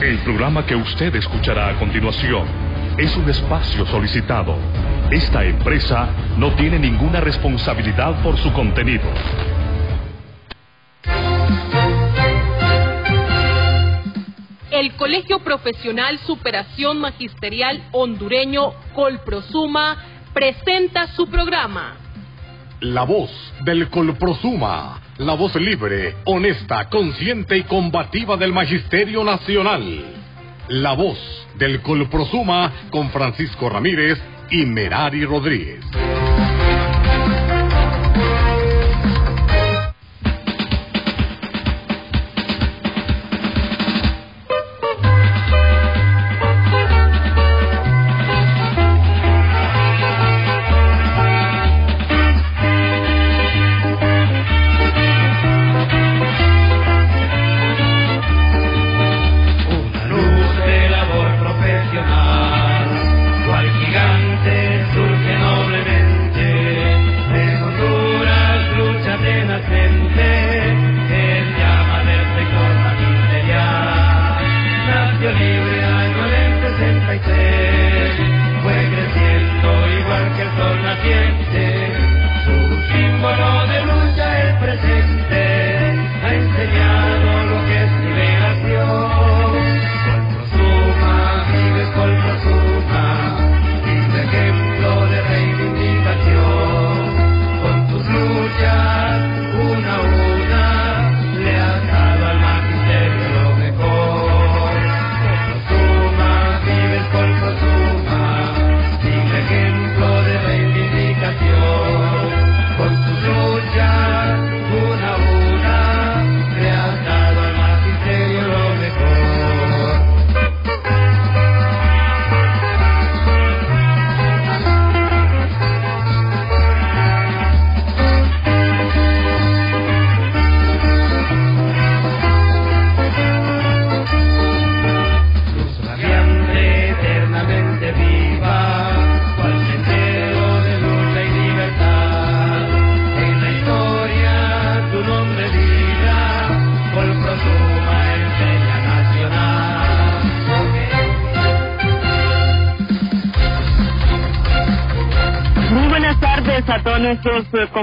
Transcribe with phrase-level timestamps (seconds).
[0.00, 2.46] El programa que usted escuchará a continuación
[2.98, 4.56] es un espacio solicitado.
[5.10, 9.04] Esta empresa no tiene ninguna responsabilidad por su contenido.
[14.72, 19.96] El Colegio Profesional Superación Magisterial Hondureño Colprosuma
[20.34, 21.96] presenta su programa.
[22.80, 23.30] La voz
[23.64, 30.04] del Colprosuma, la voz libre, honesta, consciente y combativa del Magisterio Nacional.
[30.68, 31.18] La voz
[31.56, 34.18] del Colprosuma con Francisco Ramírez
[34.50, 35.84] y Merari Rodríguez.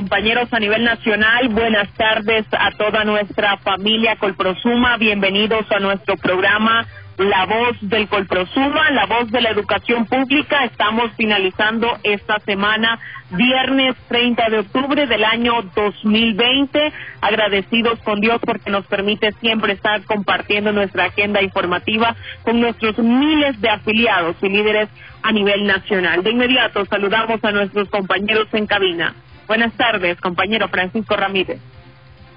[0.01, 6.87] Compañeros a nivel nacional, buenas tardes a toda nuestra familia Colprosuma, bienvenidos a nuestro programa
[7.19, 10.65] La Voz del Colprosuma, La Voz de la Educación Pública.
[10.65, 16.91] Estamos finalizando esta semana, viernes 30 de octubre del año 2020,
[17.21, 23.61] agradecidos con Dios porque nos permite siempre estar compartiendo nuestra agenda informativa con nuestros miles
[23.61, 24.89] de afiliados y líderes
[25.21, 26.23] a nivel nacional.
[26.23, 29.13] De inmediato saludamos a nuestros compañeros en cabina.
[29.51, 31.59] Buenas tardes, compañero Francisco Ramírez.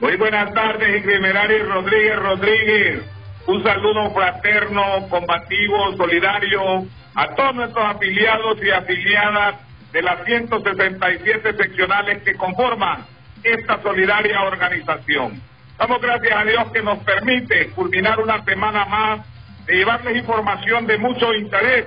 [0.00, 3.02] Muy buenas tardes, Ingrimerari Rodríguez Rodríguez.
[3.46, 9.54] Un saludo fraterno, combativo, solidario a todos nuestros afiliados y afiliadas
[9.92, 13.06] de las 167 seccionales que conforman
[13.44, 15.40] esta solidaria organización.
[15.78, 19.20] Damos gracias a Dios que nos permite culminar una semana más
[19.66, 21.86] de llevarles información de mucho interés.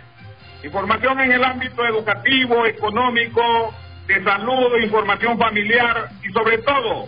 [0.64, 3.74] Información en el ámbito educativo, económico,
[4.08, 7.08] de salud, información familiar y sobre todo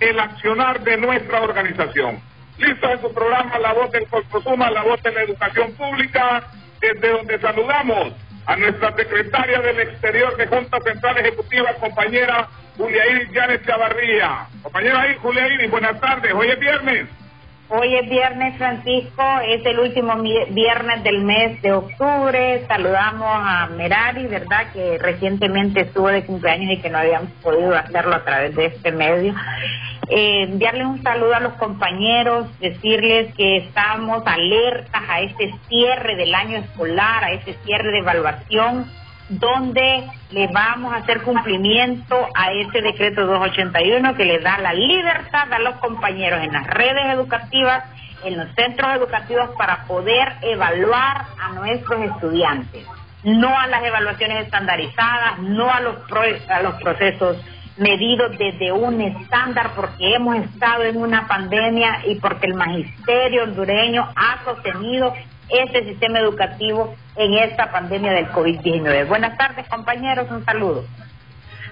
[0.00, 2.20] el accionar de nuestra organización.
[2.58, 6.42] Listo en su programa La Voz del Colprosuma, La Voz de la Educación Pública,
[6.80, 8.12] desde donde saludamos
[8.46, 14.46] a nuestra secretaria del Exterior de Junta Central Ejecutiva, compañera Julia Iris Llanes Chavarría.
[14.62, 16.32] Compañera Julia Iris, buenas tardes.
[16.32, 17.06] Hoy es viernes.
[17.72, 22.64] Hoy es viernes, Francisco, es el último viernes del mes de octubre.
[22.66, 24.72] Saludamos a Merari, ¿verdad?
[24.72, 28.90] Que recientemente estuvo de cumpleaños y que no habíamos podido hacerlo a través de este
[28.90, 29.36] medio.
[30.08, 36.34] Eh, enviarles un saludo a los compañeros, decirles que estamos alertas a este cierre del
[36.34, 38.90] año escolar, a este cierre de evaluación
[39.30, 45.52] donde le vamos a hacer cumplimiento a ese decreto 281 que le da la libertad
[45.52, 47.84] a los compañeros en las redes educativas,
[48.24, 52.84] en los centros educativos para poder evaluar a nuestros estudiantes,
[53.22, 57.36] no a las evaluaciones estandarizadas, no a los, pro- a los procesos
[57.76, 64.06] medidos desde un estándar porque hemos estado en una pandemia y porque el magisterio hondureño
[64.16, 65.14] ha sostenido
[65.48, 69.06] este sistema educativo en esta pandemia del COVID-19.
[69.06, 70.84] Buenas tardes, compañeros, un saludo.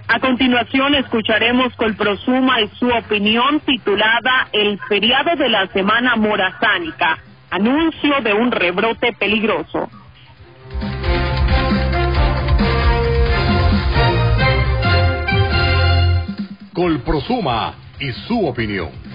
[0.06, 7.19] A continuación escucharemos Colprosuma y su opinión titulada El feriado de la semana morazánica.
[7.50, 9.89] Anuncio de un rebrote peligroso.
[16.75, 19.07] Colprosuma y su opinión.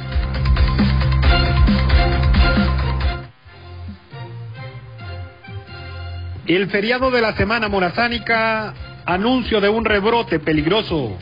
[6.46, 8.74] El feriado de la semana morazánica,
[9.06, 11.18] anuncio de un rebrote peligroso.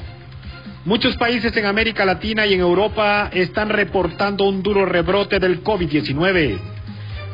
[0.84, 6.58] Muchos países en América Latina y en Europa están reportando un duro rebrote del COVID-19.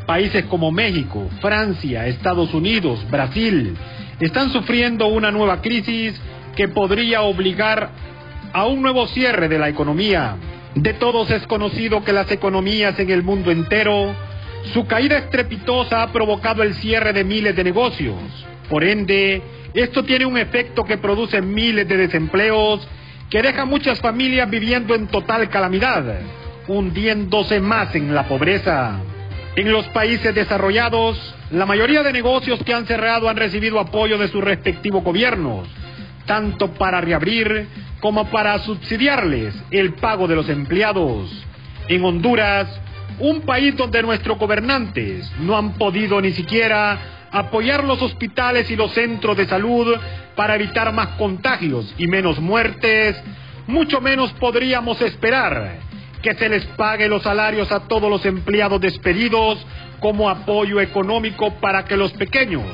[0.06, 3.74] Países como México, Francia, Estados Unidos, Brasil
[4.20, 6.20] están sufriendo una nueva crisis
[6.58, 7.90] que podría obligar
[8.52, 10.36] a un nuevo cierre de la economía.
[10.76, 14.14] De todos es conocido que las economías en el mundo entero,
[14.74, 18.18] su caída estrepitosa ha provocado el cierre de miles de negocios.
[18.70, 19.42] Por ende,
[19.74, 22.88] esto tiene un efecto que produce miles de desempleos
[23.30, 26.20] que deja muchas familias viviendo en total calamidad,
[26.68, 29.00] hundiéndose más en la pobreza.
[29.56, 34.28] En los países desarrollados, la mayoría de negocios que han cerrado han recibido apoyo de
[34.28, 35.68] sus respectivos gobiernos,
[36.26, 37.68] tanto para reabrir
[38.00, 41.32] como para subsidiarles el pago de los empleados.
[41.88, 42.68] En Honduras,
[43.20, 48.94] un país donde nuestros gobernantes no han podido ni siquiera apoyar los hospitales y los
[48.94, 49.96] centros de salud
[50.36, 53.22] para evitar más contagios y menos muertes,
[53.66, 55.80] mucho menos podríamos esperar
[56.22, 59.66] que se les pague los salarios a todos los empleados despedidos
[60.00, 62.66] como apoyo económico para que los pequeños,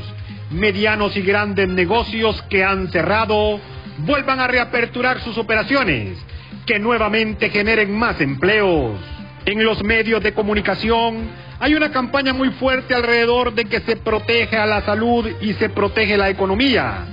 [0.51, 3.59] medianos y grandes negocios que han cerrado
[3.99, 6.17] vuelvan a reaperturar sus operaciones,
[6.65, 8.99] que nuevamente generen más empleos.
[9.45, 11.29] En los medios de comunicación
[11.59, 15.69] hay una campaña muy fuerte alrededor de que se protege a la salud y se
[15.69, 17.05] protege la economía,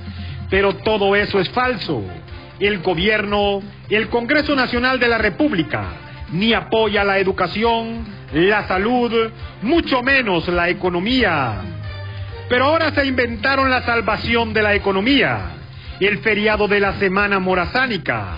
[0.49, 2.03] pero todo eso es falso.
[2.59, 5.83] El gobierno, el Congreso Nacional de la República,
[6.31, 9.11] ni apoya la educación, la salud,
[9.61, 11.55] mucho menos la economía.
[12.47, 15.57] Pero ahora se inventaron la salvación de la economía
[16.07, 18.37] el feriado de la Semana Morazánica,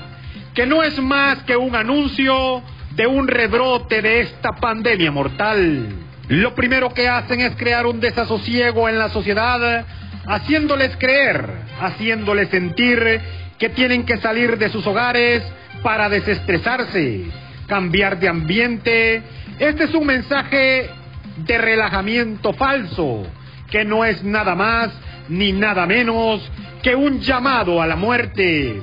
[0.54, 2.62] que no es más que un anuncio
[2.96, 5.88] de un rebrote de esta pandemia mortal.
[6.28, 9.86] Lo primero que hacen es crear un desasosiego en la sociedad,
[10.26, 11.50] haciéndoles creer,
[11.82, 13.20] haciéndoles sentir
[13.58, 15.44] que tienen que salir de sus hogares
[15.82, 17.26] para desestresarse,
[17.68, 19.22] cambiar de ambiente.
[19.60, 20.90] Este es un mensaje
[21.38, 23.24] de relajamiento falso,
[23.70, 24.92] que no es nada más
[25.30, 26.42] ni nada menos
[26.84, 28.82] que un llamado a la muerte.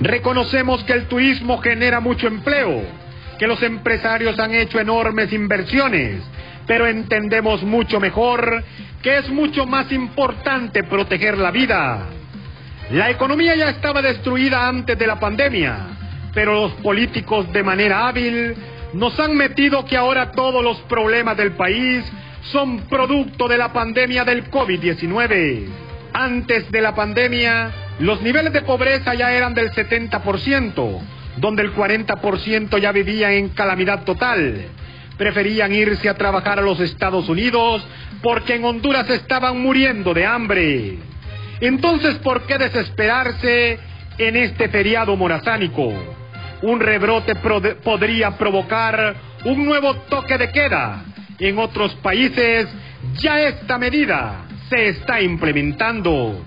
[0.00, 2.82] Reconocemos que el turismo genera mucho empleo,
[3.38, 6.22] que los empresarios han hecho enormes inversiones,
[6.66, 8.64] pero entendemos mucho mejor
[9.02, 12.06] que es mucho más importante proteger la vida.
[12.90, 15.76] La economía ya estaba destruida antes de la pandemia,
[16.34, 18.54] pero los políticos de manera hábil
[18.94, 22.04] nos han metido que ahora todos los problemas del país
[22.50, 25.66] son producto de la pandemia del COVID-19.
[26.12, 27.70] Antes de la pandemia,
[28.00, 31.00] los niveles de pobreza ya eran del 70%,
[31.40, 34.66] donde el 40% ya vivía en calamidad total.
[35.16, 37.86] Preferían irse a trabajar a los Estados Unidos
[38.22, 40.98] porque en Honduras estaban muriendo de hambre.
[41.60, 43.78] Entonces, ¿por qué desesperarse
[44.18, 45.92] en este feriado morazánico?
[46.62, 51.04] Un rebrote podría provocar un nuevo toque de queda.
[51.38, 52.68] En otros países
[53.14, 56.44] ya esta medida se está implementando.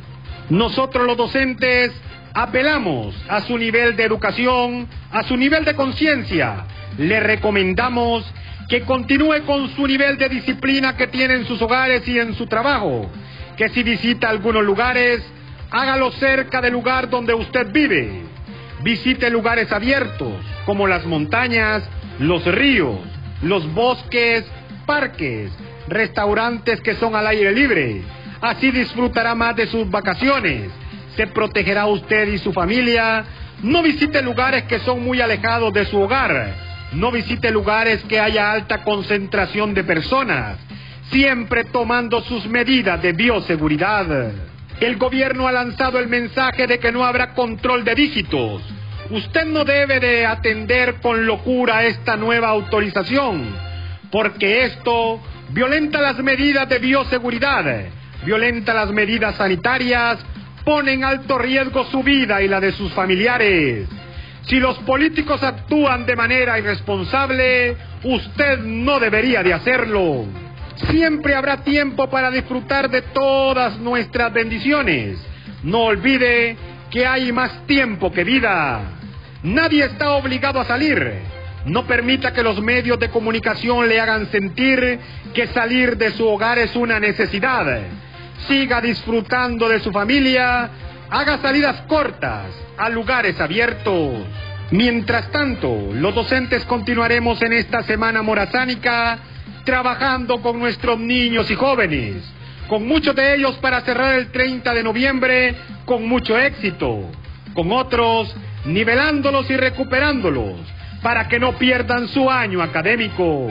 [0.50, 1.94] Nosotros los docentes
[2.34, 6.66] apelamos a su nivel de educación, a su nivel de conciencia.
[6.98, 8.26] Le recomendamos
[8.70, 12.48] que continúe con su nivel de disciplina que tiene en sus hogares y en su
[12.48, 13.10] trabajo.
[13.58, 15.22] Que si visita algunos lugares,
[15.70, 18.22] hágalo cerca del lugar donde usted vive.
[18.82, 20.34] Visite lugares abiertos,
[20.66, 21.84] como las montañas,
[22.20, 23.00] los ríos,
[23.44, 24.46] los bosques,
[24.86, 25.52] parques,
[25.88, 28.02] restaurantes que son al aire libre.
[28.42, 30.72] Así disfrutará más de sus vacaciones.
[31.16, 33.26] Se protegerá usted y su familia.
[33.64, 36.56] No visite lugares que son muy alejados de su hogar.
[36.94, 40.58] No visite lugares que haya alta concentración de personas.
[41.12, 44.32] Siempre tomando sus medidas de bioseguridad.
[44.80, 48.64] El gobierno ha lanzado el mensaje de que no habrá control de dígitos.
[49.12, 53.56] Usted no debe de atender con locura esta nueva autorización,
[54.10, 57.88] porque esto violenta las medidas de bioseguridad,
[58.26, 60.18] violenta las medidas sanitarias,
[60.64, 63.88] pone en alto riesgo su vida y la de sus familiares.
[64.44, 70.26] Si los políticos actúan de manera irresponsable, usted no debería de hacerlo.
[70.90, 75.20] Siempre habrá tiempo para disfrutar de todas nuestras bendiciones.
[75.64, 76.58] No olvide
[76.90, 78.82] que hay más tiempo que vida.
[79.44, 81.14] Nadie está obligado a salir.
[81.66, 85.00] No permita que los medios de comunicación le hagan sentir
[85.34, 87.82] que salir de su hogar es una necesidad.
[88.48, 90.70] Siga disfrutando de su familia,
[91.10, 94.26] haga salidas cortas a lugares abiertos.
[94.72, 99.20] Mientras tanto, los docentes continuaremos en esta semana morazánica
[99.66, 102.24] trabajando con nuestros niños y jóvenes,
[102.68, 105.56] con muchos de ellos para cerrar el 30 de noviembre
[105.86, 107.12] con mucho éxito,
[107.54, 108.34] con otros
[108.66, 110.60] nivelándolos y recuperándolos
[111.02, 113.50] para que no pierdan su año académico.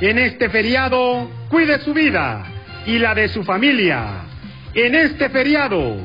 [0.00, 2.44] En este feriado, cuide su vida
[2.86, 4.24] y la de su familia.
[4.74, 5.96] En este feriado,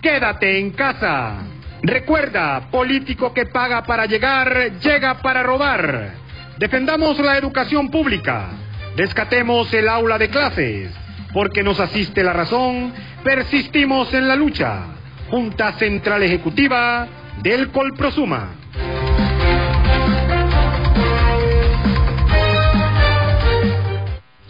[0.00, 1.42] quédate en casa.
[1.82, 6.14] Recuerda, político que paga para llegar, llega para robar.
[6.58, 8.48] Defendamos la educación pública.
[8.96, 10.90] Rescatemos el aula de clases.
[11.32, 12.92] Porque nos asiste la razón,
[13.24, 14.84] persistimos en la lucha.
[15.30, 17.08] Junta Central Ejecutiva
[17.42, 18.50] del Colprosuma.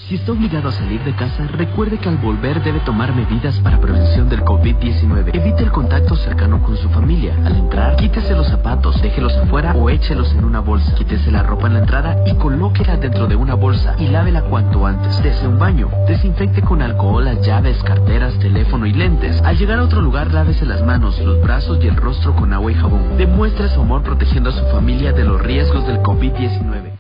[0.09, 3.81] Si está obligado a salir de casa, recuerde que al volver debe tomar medidas para
[3.81, 5.35] prevención del COVID-19.
[5.35, 7.35] Evite el contacto cercano con su familia.
[7.43, 10.95] Al entrar, quítese los zapatos, déjelos afuera o échelos en una bolsa.
[10.95, 14.87] Quítese la ropa en la entrada y colóquela dentro de una bolsa y lávela cuanto
[14.87, 15.23] antes.
[15.23, 15.89] Dese un baño.
[16.07, 19.41] Desinfecte con alcohol las llaves, carteras, teléfono y lentes.
[19.41, 22.71] Al llegar a otro lugar, lávese las manos, los brazos y el rostro con agua
[22.71, 23.17] y jabón.
[23.17, 26.93] Demuestre su amor protegiendo a su familia de los riesgos del COVID-19.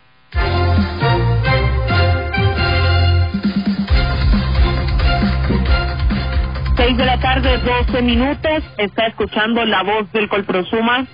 [6.84, 8.62] Seis de la tarde, 12 minutos.
[8.76, 11.06] Está escuchando la voz del Colprosuma.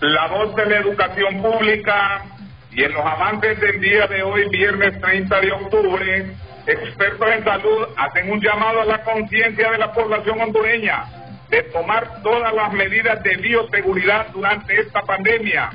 [0.00, 2.22] La voz de la educación pública
[2.70, 6.34] y en los amantes del día de hoy, viernes 30 de octubre,
[6.66, 11.04] expertos en salud hacen un llamado a la conciencia de la población hondureña
[11.50, 15.72] de tomar todas las medidas de bioseguridad durante esta pandemia.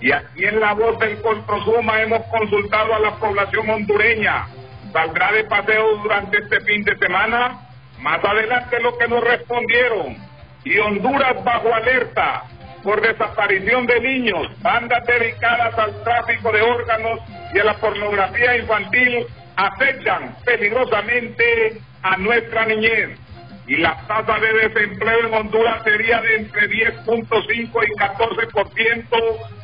[0.00, 4.48] Y aquí en la voz del Colprosuma hemos consultado a la población hondureña.
[4.92, 7.69] ¿Saldrá de paseo durante este fin de semana?
[8.00, 10.16] Más adelante lo que nos respondieron.
[10.64, 12.44] Y Honduras bajo alerta
[12.82, 17.20] por desaparición de niños, bandas dedicadas al tráfico de órganos
[17.54, 19.26] y a la pornografía infantil
[19.56, 23.18] afectan peligrosamente a nuestra niñez.
[23.66, 29.06] Y la tasa de desempleo en Honduras sería de entre 10.5 y 14%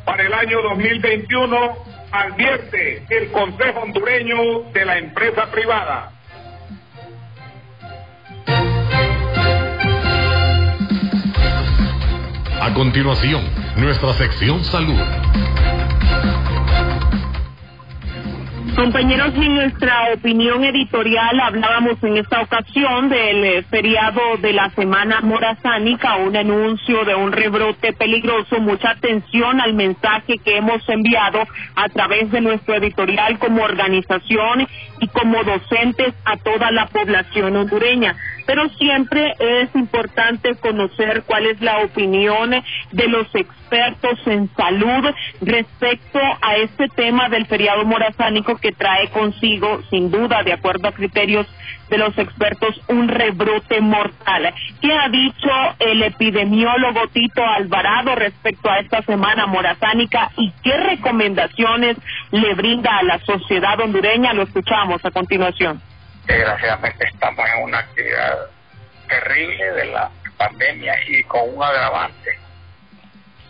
[0.04, 1.76] para el año 2021,
[2.12, 6.12] advierte el Consejo Hondureño de la empresa privada.
[12.66, 13.44] A continuación,
[13.76, 14.98] nuestra sección salud.
[18.74, 25.20] Compañeros, en nuestra opinión editorial hablábamos en esta ocasión del eh, feriado de la semana
[25.20, 28.58] morazánica, un anuncio de un rebrote peligroso.
[28.58, 31.38] Mucha atención al mensaje que hemos enviado
[31.76, 34.66] a través de nuestro editorial como organización
[35.06, 38.16] y como docentes a toda la población hondureña.
[38.46, 42.50] Pero siempre es importante conocer cuál es la opinión
[42.92, 45.10] de los expertos en salud
[45.40, 50.92] respecto a este tema del feriado morazánico que trae consigo, sin duda, de acuerdo a
[50.92, 51.46] criterios
[51.88, 54.52] de los expertos, un rebrote mortal.
[54.80, 61.96] ¿Qué ha dicho el epidemiólogo Tito Alvarado respecto a esta semana morazánica y qué recomendaciones
[62.30, 64.32] le brinda a la sociedad hondureña?
[64.32, 65.80] Lo escuchamos a continuación
[66.26, 68.50] desgraciadamente estamos en una actividad
[69.08, 72.38] terrible de la pandemia y con un agravante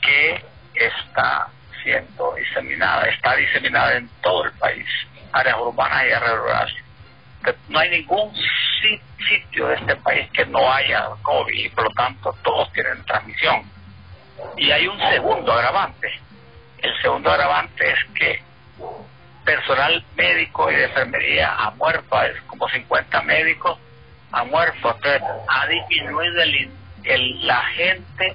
[0.01, 1.49] que está
[1.83, 4.87] siendo diseminada, está diseminada en todo el país,
[5.33, 6.75] áreas urbanas y áreas rurales.
[7.69, 8.33] No hay ningún
[9.29, 13.63] sitio de este país que no haya COVID y por lo tanto todos tienen transmisión.
[14.57, 16.09] Y hay un segundo agravante.
[16.79, 18.43] El segundo agravante es que
[19.45, 23.79] personal médico y de enfermería ha muerto, es como 50 médicos
[24.33, 28.35] han muerto, entonces ha disminuido el, la gente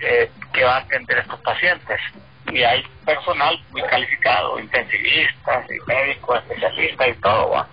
[0.00, 2.00] eh, que va a atender a estos pacientes
[2.50, 7.66] y hay personal muy calificado, intensivistas y médicos, especialistas y todo.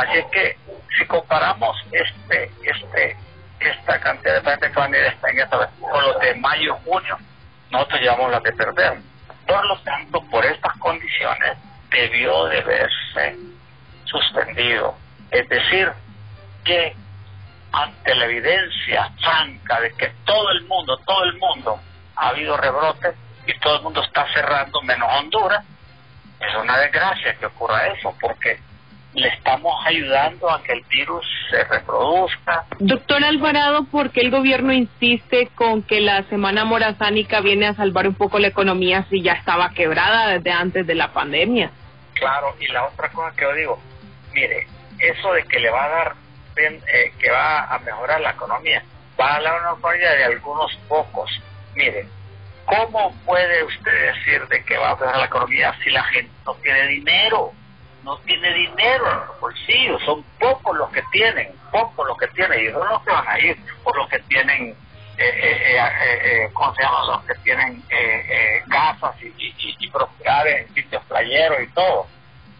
[0.00, 0.56] Así es que
[0.96, 3.16] si comparamos este, este,
[3.60, 5.46] esta cantidad de pacientes que van a ir este año
[5.78, 7.18] con los de mayo junio,
[7.70, 8.98] nosotros llevamos la de perder.
[9.46, 11.58] Por lo tanto, por estas condiciones,
[11.90, 13.36] debió de verse
[14.04, 14.96] suspendido.
[15.30, 15.92] Es decir,
[16.64, 16.96] que
[17.72, 21.78] ante la evidencia franca de que todo el mundo, todo el mundo
[22.16, 23.14] ha habido rebrotes
[23.46, 25.62] y todo el mundo está cerrando menos Honduras,
[26.40, 28.60] es una desgracia que ocurra eso, porque
[29.14, 32.64] le estamos ayudando a que el virus se reproduzca.
[32.78, 38.06] Doctor Alvarado, ¿por qué el gobierno insiste con que la semana morazánica viene a salvar
[38.06, 41.70] un poco la economía si ya estaba quebrada desde antes de la pandemia?
[42.14, 43.82] Claro, y la otra cosa que yo digo,
[44.32, 44.66] mire,
[44.98, 46.14] eso de que le va a dar,
[46.56, 48.82] eh, que va a mejorar la economía,
[49.18, 51.30] va a dar una economía de algunos pocos.
[51.74, 52.06] Mire,
[52.64, 56.54] ¿cómo puede usted decir de que va a mejorar la economía si la gente no
[56.56, 57.52] tiene dinero?
[58.04, 62.66] No tiene dinero en los bolsillos, son pocos los que tienen, pocos los que tienen,
[62.66, 64.76] y no los que van a ir por los que tienen,
[65.18, 67.04] eh, eh, eh, eh ¿cómo se llama?
[67.04, 67.82] Los que tienen
[68.68, 72.06] casas y, y, y, propiedades en sitios playeros y todo.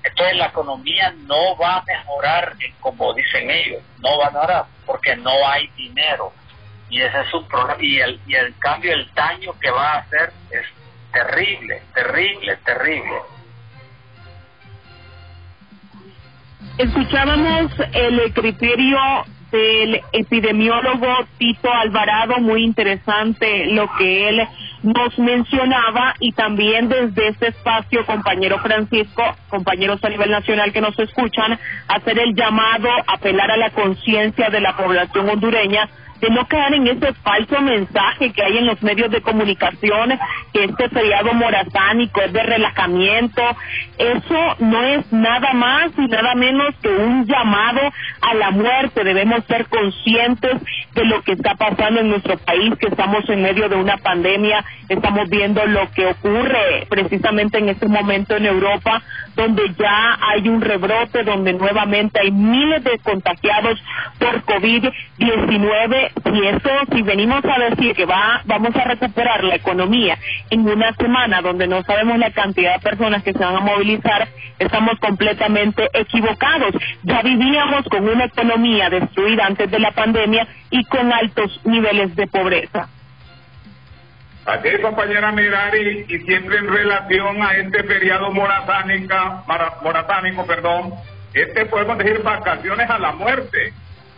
[0.03, 5.17] Entonces la economía no va a mejorar, como dicen ellos, no va a mejorar porque
[5.17, 6.33] no hay dinero.
[6.89, 7.77] Y ese es un problema.
[7.81, 10.67] Y el, y el cambio, el daño que va a hacer es
[11.13, 13.21] terrible, terrible, terrible.
[16.81, 18.99] Escuchábamos el criterio
[19.53, 24.41] del epidemiólogo Tito Alvarado, muy interesante lo que él
[24.83, 30.99] nos mencionaba y también desde este espacio, compañero Francisco, compañeros a nivel nacional que nos
[30.99, 35.87] escuchan, hacer el llamado, apelar a la conciencia de la población hondureña
[36.21, 40.19] de no caer en ese falso mensaje que hay en los medios de comunicación,
[40.53, 43.43] que este feriado morazánico es de relajamiento.
[43.99, 47.81] Eso no es nada más y nada menos que un llamado
[48.21, 49.05] a la muerte.
[49.05, 50.57] Debemos ser conscientes
[50.95, 54.65] de lo que está pasando en nuestro país, que estamos en medio de una pandemia,
[54.89, 59.03] estamos viendo lo que ocurre precisamente en este momento en Europa,
[59.41, 63.79] donde ya hay un rebrote, donde nuevamente hay miles de contagiados
[64.19, 70.19] por COVID-19 si eso, si venimos a decir que va, vamos a recuperar la economía
[70.51, 74.29] en una semana donde no sabemos la cantidad de personas que se van a movilizar,
[74.59, 76.75] estamos completamente equivocados.
[77.03, 82.27] Ya vivíamos con una economía destruida antes de la pandemia y con altos niveles de
[82.27, 82.89] pobreza.
[84.47, 89.45] Así es, compañera Mirari, y siempre en relación a este feriado moratánica,
[89.83, 90.95] moratánico, perdón,
[91.35, 93.73] este podemos decir vacaciones a la muerte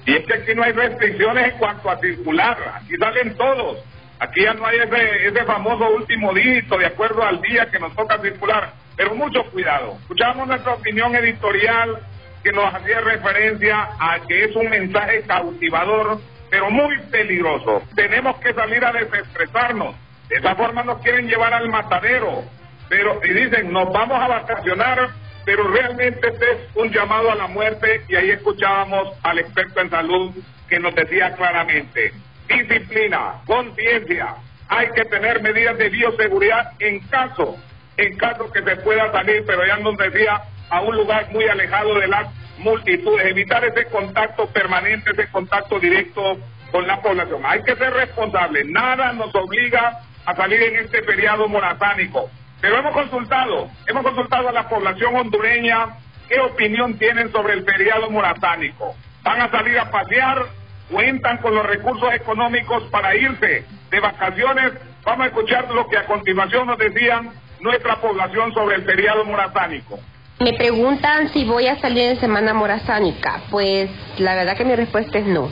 [0.06, 3.78] y es que aquí no hay restricciones en cuanto a circular, aquí salen todos.
[4.18, 7.94] Aquí ya no hay ese, ese famoso último dígito de acuerdo al día que nos
[7.96, 8.72] toca circular.
[8.96, 9.96] Pero mucho cuidado.
[10.00, 11.98] Escuchamos nuestra opinión editorial
[12.44, 17.82] que nos hacía referencia a que es un mensaje cautivador, pero muy peligroso.
[17.96, 19.96] Tenemos que salir a desestresarnos.
[20.32, 22.42] De esa forma nos quieren llevar al matadero.
[22.88, 25.10] Pero, y dicen, nos vamos a vacacionar
[25.44, 29.90] pero realmente este es un llamado a la muerte y ahí escuchábamos al experto en
[29.90, 30.32] salud
[30.68, 32.12] que nos decía claramente,
[32.48, 34.36] disciplina, conciencia,
[34.68, 37.56] hay que tener medidas de bioseguridad en caso,
[37.96, 40.40] en caso que se pueda salir, pero ya nos decía,
[40.70, 46.38] a un lugar muy alejado de las multitudes, evitar ese contacto permanente, ese contacto directo
[46.70, 47.42] con la población.
[47.44, 52.30] Hay que ser responsable, nada nos obliga a salir en este periodo morazánico.
[52.60, 55.88] Pero hemos consultado, hemos consultado a la población hondureña
[56.28, 58.94] qué opinión tienen sobre el feriado moratánico.
[59.22, 60.46] ¿Van a salir a pasear?
[60.90, 64.72] ¿Cuentan con los recursos económicos para irse de vacaciones?
[65.04, 67.30] Vamos a escuchar lo que a continuación nos decían
[67.60, 69.98] nuestra población sobre el feriado moratánico.
[70.38, 73.42] Me preguntan si voy a salir en Semana Morazánica.
[73.50, 75.50] Pues la verdad que mi respuesta es no.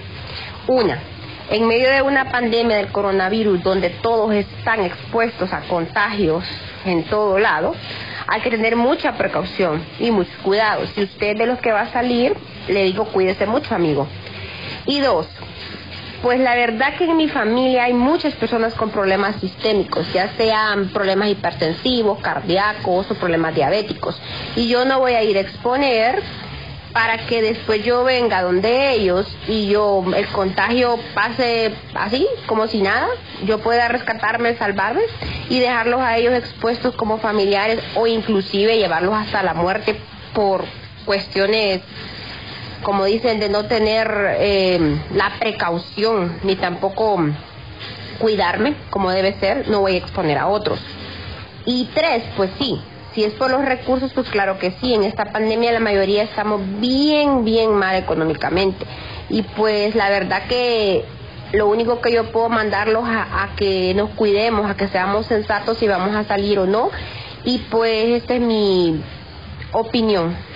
[0.67, 1.01] Una,
[1.51, 6.45] en medio de una pandemia del coronavirus donde todos están expuestos a contagios
[6.85, 7.75] en todo lado,
[8.29, 10.87] hay que tener mucha precaución y mucho cuidado.
[10.87, 12.37] Si usted de los que va a salir,
[12.69, 14.07] le digo cuídese mucho, amigo.
[14.87, 15.27] Y dos,
[16.23, 20.91] pues la verdad que en mi familia hay muchas personas con problemas sistémicos, ya sean
[20.91, 24.21] problemas hipertensivos, cardíacos o problemas diabéticos.
[24.55, 26.23] Y yo no voy a ir a exponer
[26.93, 32.83] para que después yo venga donde ellos y yo el contagio pase así como si
[32.83, 33.09] nada,
[33.45, 35.03] yo pueda rescatarme, salvarme
[35.49, 40.01] y dejarlos a ellos expuestos como familiares o inclusive llevarlos hasta la muerte
[40.35, 40.65] por
[41.05, 41.83] cuestiones
[42.83, 47.19] como dicen de no tener eh, la precaución ni tampoco
[48.19, 50.81] cuidarme como debe ser, no voy a exponer a otros.
[51.67, 52.81] Y tres, pues sí,
[53.15, 54.95] si es por los recursos, pues claro que sí.
[54.95, 58.87] En esta pandemia la mayoría estamos bien, bien mal económicamente.
[59.29, 61.05] Y pues la verdad que
[61.53, 65.79] lo único que yo puedo mandarlos a, a que nos cuidemos, a que seamos sensatos
[65.79, 66.91] si vamos a salir o no.
[67.45, 69.03] Y pues esta es mi
[69.73, 70.50] opinión.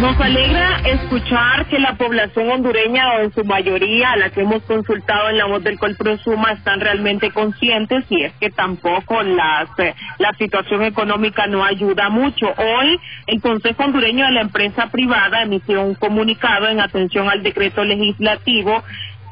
[0.00, 4.62] Nos alegra escuchar que la población hondureña, o en su mayoría, a la que hemos
[4.64, 9.94] consultado en la voz del Colprosuma, están realmente conscientes y es que tampoco las, eh,
[10.18, 12.46] la situación económica no ayuda mucho.
[12.56, 17.84] Hoy, el Consejo Hondureño de la Empresa Privada emitió un comunicado en atención al decreto
[17.84, 18.82] legislativo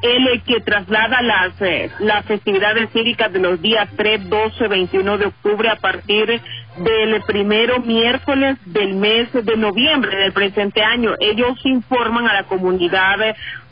[0.02, 5.26] el que traslada las, eh, las festividades cívicas de los días 3, 12, 21 de
[5.26, 6.40] octubre a partir
[6.78, 11.14] del primero miércoles del mes de noviembre del presente año.
[11.20, 13.18] Ellos informan a la comunidad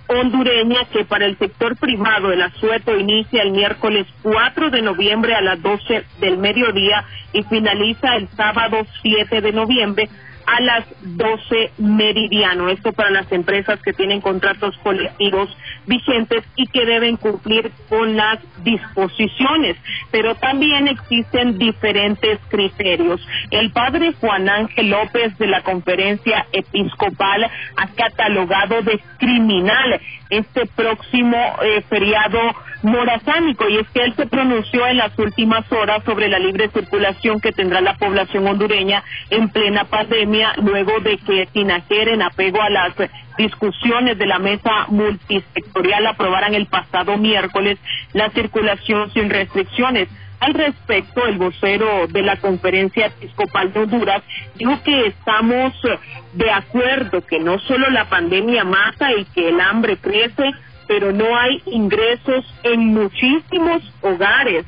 [0.09, 5.43] hondureña que para el sector privado el asueto inicia el miércoles 4 de noviembre a
[5.43, 10.09] las 12 del mediodía y finaliza el sábado 7 de noviembre
[10.49, 12.71] a las 12 meridiano.
[12.71, 15.55] Esto para las empresas que tienen contratos colectivos
[15.87, 19.77] vigentes y que deben cumplir con las disposiciones.
[20.11, 23.21] Pero también existen diferentes criterios.
[23.51, 31.37] El padre Juan Ángel López de la conferencia episcopal ha catalogado de criminal este próximo
[31.63, 32.39] eh, feriado
[32.83, 37.41] morazánico y es que él se pronunció en las últimas horas sobre la libre circulación
[37.41, 42.71] que tendrá la población hondureña en plena pandemia luego de que Tinajer en apego a
[42.71, 42.95] las
[43.37, 47.79] discusiones de la mesa multisectorial aprobaran el pasado miércoles
[48.13, 50.09] la circulación sin restricciones.
[50.41, 54.23] Al respecto, el vocero de la Conferencia Episcopal de Honduras
[54.55, 55.73] dijo que estamos
[56.33, 60.53] de acuerdo que no solo la pandemia mata y que el hambre crece,
[60.89, 64.65] pero no hay ingresos en muchísimos hogares,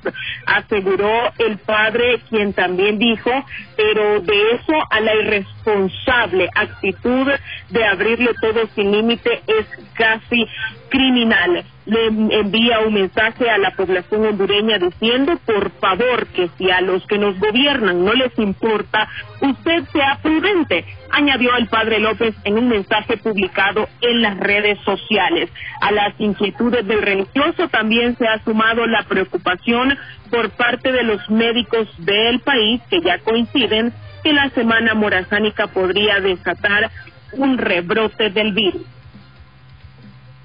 [0.46, 3.30] aseguró el padre, quien también dijo,
[3.76, 7.26] pero de eso a la irresponsable actitud
[7.70, 10.46] de abrirlo todo sin límite es casi
[10.90, 11.64] criminal.
[11.90, 17.04] Le envía un mensaje a la población hondureña diciendo, por favor, que si a los
[17.08, 19.08] que nos gobiernan no les importa,
[19.40, 25.50] usted sea prudente, añadió el padre López en un mensaje publicado en las redes sociales.
[25.80, 29.98] A las inquietudes del religioso también se ha sumado la preocupación
[30.30, 36.20] por parte de los médicos del país que ya coinciden que la semana morazánica podría
[36.20, 36.88] desatar
[37.32, 38.99] un rebrote del virus.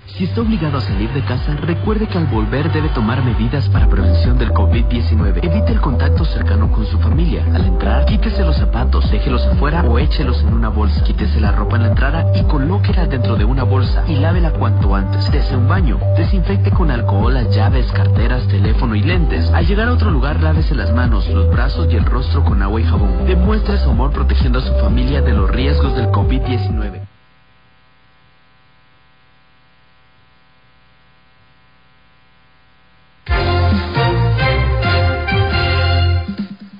[0.07, 3.89] Si está obligado a salir de casa, recuerde que al volver debe tomar medidas para
[3.89, 5.43] prevención del COVID-19.
[5.43, 7.43] Evite el contacto cercano con su familia.
[7.53, 11.03] Al entrar, quítese los zapatos, déjelos afuera o échelos en una bolsa.
[11.03, 14.95] Quítese la ropa en la entrada y colóquela dentro de una bolsa y lávela cuanto
[14.95, 15.29] antes.
[15.31, 15.99] Dese un baño.
[16.15, 19.49] Desinfecte con alcohol las llaves, carteras, teléfono y lentes.
[19.51, 22.79] Al llegar a otro lugar, lávese las manos, los brazos y el rostro con agua
[22.79, 23.25] y jabón.
[23.25, 27.14] Demuestre su amor protegiendo a su familia de los riesgos del COVID-19.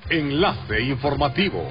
[0.10, 1.68] Enlace informativo.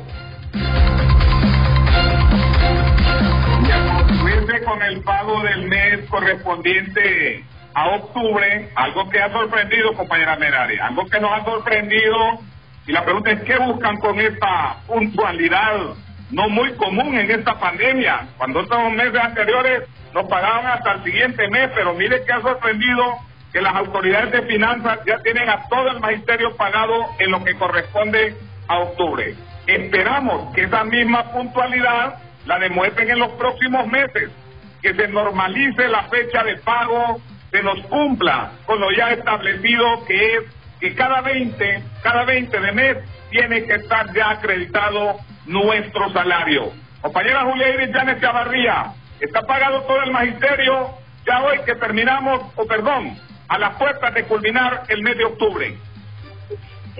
[4.64, 7.44] Con el pago del mes correspondiente
[7.75, 12.38] a octubre, algo que ha sorprendido, compañera Merari, algo que nos ha sorprendido.
[12.87, 15.94] Y la pregunta es, ¿qué buscan con esta puntualidad
[16.31, 18.29] no muy común en esta pandemia?
[18.38, 19.83] Cuando estos meses anteriores
[20.14, 23.16] nos pagaban hasta el siguiente mes, pero mire que ha sorprendido
[23.55, 27.55] que las autoridades de finanzas ya tienen a todo el magisterio pagado en lo que
[27.55, 28.35] corresponde
[28.67, 29.37] a octubre.
[29.69, 34.29] Esperamos que esa misma puntualidad la demuestren en los próximos meses,
[34.83, 37.21] que se normalice la fecha de pago,
[37.53, 40.43] se nos cumpla con lo ya establecido que es
[40.81, 42.97] que cada 20, cada 20 de mes
[43.31, 46.73] tiene que estar ya acreditado nuestro salario.
[47.01, 48.87] Compañera Julia Iris Janes Chavarría,
[49.21, 50.88] está pagado todo el magisterio
[51.25, 53.17] ya hoy que terminamos, o perdón,
[53.49, 55.77] a las puertas de culminar el mes de octubre.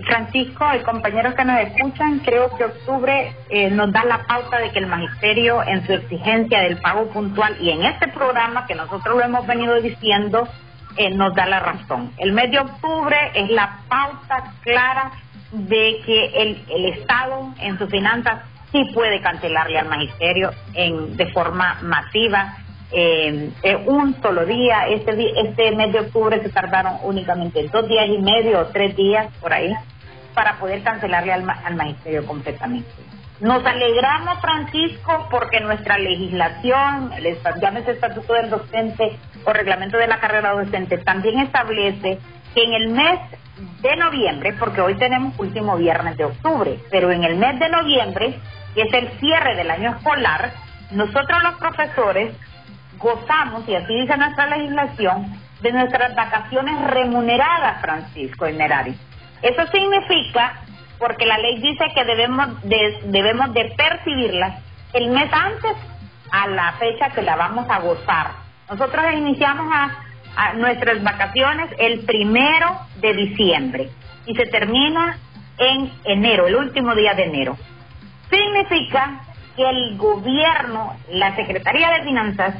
[0.07, 4.71] Francisco y compañeros que nos escuchan, creo que octubre eh, nos da la pauta de
[4.73, 9.17] que el magisterio en su exigencia del pago puntual y en este programa que nosotros
[9.17, 10.49] lo hemos venido diciendo,
[10.97, 12.13] eh, nos da la razón.
[12.19, 15.13] El mes de octubre es la pauta clara
[15.53, 21.27] de que el, el Estado en sus finanzas sí puede cancelarle al magisterio en, de
[21.27, 22.57] forma masiva
[22.95, 24.87] eh, un solo día.
[24.89, 29.27] Este, este mes de octubre se tardaron únicamente dos días y medio o tres días
[29.41, 29.73] por ahí
[30.35, 32.91] para poder cancelarle al, al magisterio completamente.
[33.41, 40.21] Nos alegramos, Francisco, porque nuestra legislación, el, llámese Estatuto del Docente o Reglamento de la
[40.21, 42.19] Carrera Docente, también establece
[42.55, 43.19] que en el mes
[43.83, 48.39] de noviembre, porque hoy tenemos último viernes de octubre, pero en el mes de noviembre,
[48.75, 50.53] que es el cierre del año escolar,
[50.93, 52.35] nosotros los profesores
[53.05, 58.97] gozamos, y así dice nuestra legislación, de nuestras vacaciones remuneradas, Francisco y Merari.
[59.43, 60.61] Eso significa,
[60.99, 64.62] porque la ley dice que debemos de, debemos de percibirlas
[64.95, 65.77] el mes antes
[66.31, 68.33] a la fecha que la vamos a gozar.
[68.71, 70.01] Nosotros iniciamos a,
[70.57, 73.88] nuestras vacaciones el primero de diciembre
[74.27, 75.17] y se termina
[75.59, 77.57] en enero, el último día de enero.
[78.29, 79.21] Significa
[79.55, 82.57] que el gobierno, la Secretaría de Finanzas,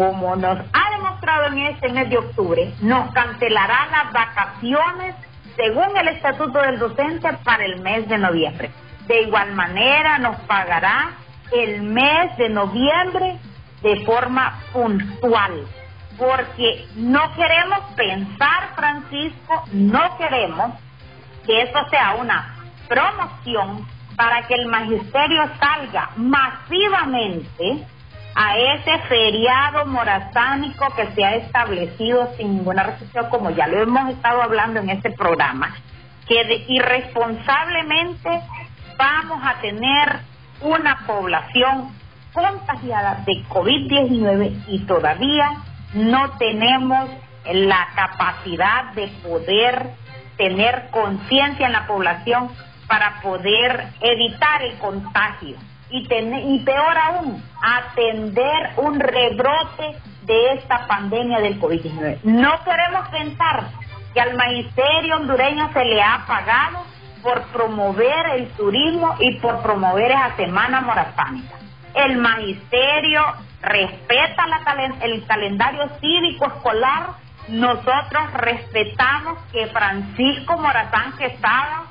[0.00, 5.14] como nos ha demostrado en este mes de octubre, nos cancelará las vacaciones
[5.56, 8.70] según el estatuto del docente para el mes de noviembre.
[9.06, 11.10] De igual manera nos pagará
[11.52, 13.38] el mes de noviembre
[13.82, 15.66] de forma puntual,
[16.16, 20.70] porque no queremos pensar, Francisco, no queremos
[21.44, 22.56] que esto sea una
[22.88, 23.86] promoción
[24.16, 27.84] para que el magisterio salga masivamente
[28.34, 34.10] a ese feriado morazánico que se ha establecido sin ninguna restricción, como ya lo hemos
[34.10, 35.74] estado hablando en este programa,
[36.26, 38.42] que irresponsablemente
[38.96, 40.20] vamos a tener
[40.60, 41.92] una población
[42.32, 45.52] contagiada de COVID-19 y todavía
[45.94, 47.10] no tenemos
[47.52, 49.90] la capacidad de poder
[50.36, 52.50] tener conciencia en la población
[52.86, 55.56] para poder evitar el contagio
[55.90, 62.20] y, y peor aún, atender un rebrote de esta pandemia del COVID-19.
[62.24, 63.68] No queremos pensar
[64.14, 66.84] que al magisterio hondureño se le ha pagado
[67.22, 71.56] por promover el turismo y por promover esa semana morazánica.
[71.94, 73.22] El magisterio
[73.62, 74.44] respeta
[75.02, 77.08] el calendario cívico escolar.
[77.48, 81.84] Nosotros respetamos que Francisco Morazán Quesada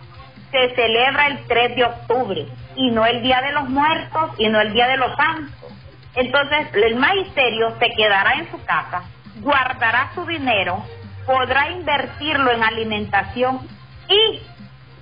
[0.52, 2.48] se celebra el 3 de octubre
[2.80, 5.74] y no el Día de los Muertos y no el Día de los Santos.
[6.16, 9.04] Entonces el magisterio se quedará en su casa,
[9.42, 10.82] guardará su dinero,
[11.26, 13.68] podrá invertirlo en alimentación
[14.08, 14.42] y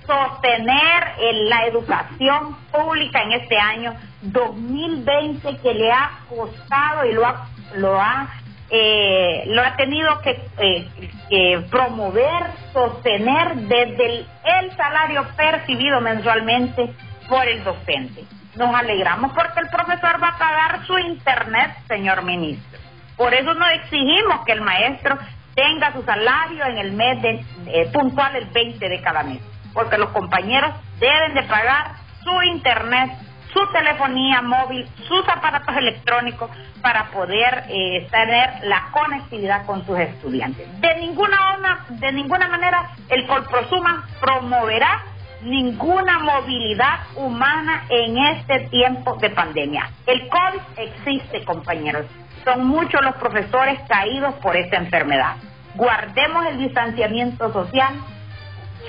[0.04, 1.14] sostener
[1.48, 8.00] la educación pública en este año 2020 que le ha costado y lo ha, lo
[8.00, 8.28] ha
[8.70, 10.20] eh, lo ha tenido
[10.58, 10.88] eh,
[11.30, 16.92] que, promover, sostener desde el, salario percibido mensualmente
[17.28, 18.24] por el docente.
[18.56, 22.78] Nos alegramos porque el profesor va a pagar su internet, señor ministro.
[23.16, 25.18] Por eso no exigimos que el maestro
[25.54, 29.40] tenga su salario en el mes de, eh, puntual el 20 de cada mes,
[29.74, 33.10] porque los compañeros deben de pagar su internet
[33.52, 36.50] su telefonía móvil, sus aparatos electrónicos
[36.82, 40.68] para poder eh, tener la conectividad con sus estudiantes.
[40.80, 45.02] De ninguna, de ninguna manera el Colprosuma promoverá
[45.42, 49.90] ninguna movilidad humana en este tiempo de pandemia.
[50.06, 52.06] El COVID existe, compañeros.
[52.44, 55.36] Son muchos los profesores caídos por esta enfermedad.
[55.74, 57.94] Guardemos el distanciamiento social,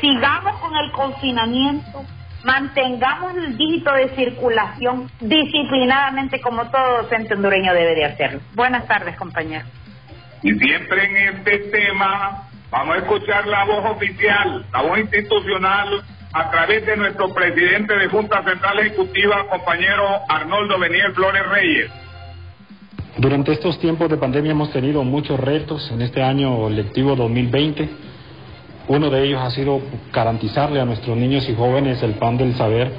[0.01, 2.03] sigamos con el confinamiento,
[2.43, 8.39] mantengamos el dígito de circulación disciplinadamente como todo docente hondureño debe de hacerlo.
[8.55, 9.67] Buenas tardes, compañeros.
[10.41, 16.51] Y siempre en este tema vamos a escuchar la voz oficial, la voz institucional a
[16.51, 21.91] través de nuestro presidente de Junta Central Ejecutiva, compañero Arnoldo Beniel Flores Reyes.
[23.17, 28.09] Durante estos tiempos de pandemia hemos tenido muchos retos en este año lectivo 2020
[28.89, 32.91] uno de ellos ha sido garantizarle a nuestros niños y jóvenes el pan del saber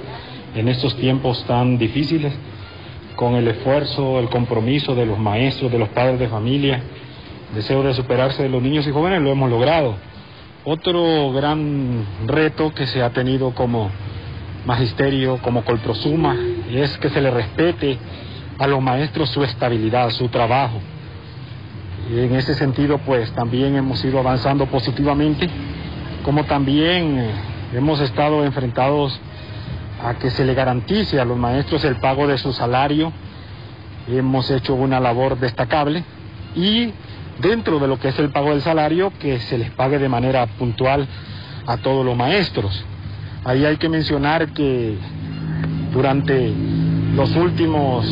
[0.54, 2.32] en estos tiempos tan difíciles,
[3.16, 6.80] con el esfuerzo, el compromiso de los maestros, de los padres de familia,
[7.56, 9.96] deseo de superarse de los niños y jóvenes, lo hemos logrado.
[10.64, 13.90] Otro gran reto que se ha tenido como
[14.66, 16.36] magisterio, como Colprosuma,
[16.70, 17.98] es que se le respete
[18.58, 20.78] a los maestros su estabilidad, su trabajo.
[22.12, 25.48] Y en ese sentido, pues también hemos ido avanzando positivamente
[26.22, 27.30] como también eh,
[27.74, 29.18] hemos estado enfrentados
[30.04, 33.12] a que se le garantice a los maestros el pago de su salario.
[34.08, 36.04] Hemos hecho una labor destacable
[36.54, 36.92] y
[37.40, 40.46] dentro de lo que es el pago del salario, que se les pague de manera
[40.46, 41.06] puntual
[41.66, 42.84] a todos los maestros.
[43.44, 44.96] Ahí hay que mencionar que
[45.92, 46.52] durante
[47.14, 48.06] los últimos,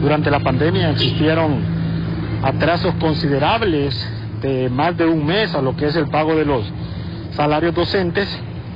[0.00, 1.58] durante la pandemia existieron
[2.42, 3.94] atrasos considerables
[4.42, 6.64] de más de un mes a lo que es el pago de los
[7.32, 8.28] salarios docentes.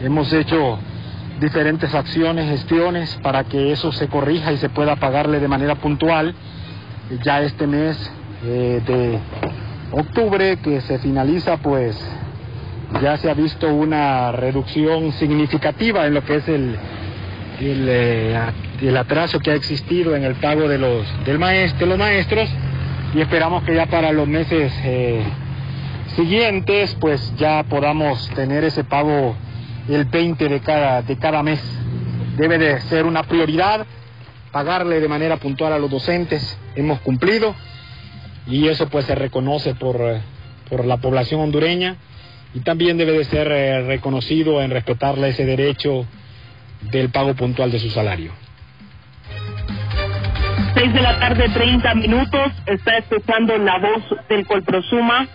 [0.02, 0.78] Hemos hecho
[1.40, 6.34] diferentes acciones, gestiones para que eso se corrija y se pueda pagarle de manera puntual.
[7.24, 8.10] Ya este mes
[8.42, 9.18] de
[9.92, 11.96] octubre que se finaliza, pues
[13.02, 16.76] ya se ha visto una reducción significativa en lo que es el,
[17.60, 21.98] el, eh, atraso que ha existido en el pago de los, del maestro, de los
[21.98, 22.50] maestros.
[23.14, 25.22] Y esperamos que ya para los meses eh,
[26.16, 29.36] siguientes, pues ya podamos tener ese pago
[29.88, 31.60] el 20 de cada, de cada mes.
[32.36, 33.86] Debe de ser una prioridad
[34.52, 37.54] pagarle de manera puntual a los docentes, hemos cumplido
[38.46, 40.20] y eso pues se reconoce por, eh,
[40.68, 41.96] por la población hondureña
[42.54, 46.06] y también debe de ser eh, reconocido en respetarle ese derecho
[46.90, 48.32] del pago puntual de su salario.
[50.74, 52.52] 6 de la tarde, 30 minutos.
[52.66, 55.28] Está escuchando la voz del Colprosuma.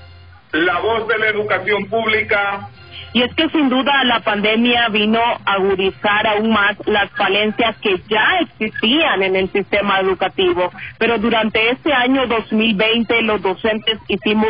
[0.52, 2.70] La voz de la educación pública
[3.15, 7.97] y es que sin duda la pandemia vino a agudizar aún más las falencias que
[8.10, 10.69] ya existían en el sistema educativo.
[10.97, 14.49] Pero durante este año 2020 los docentes hicimos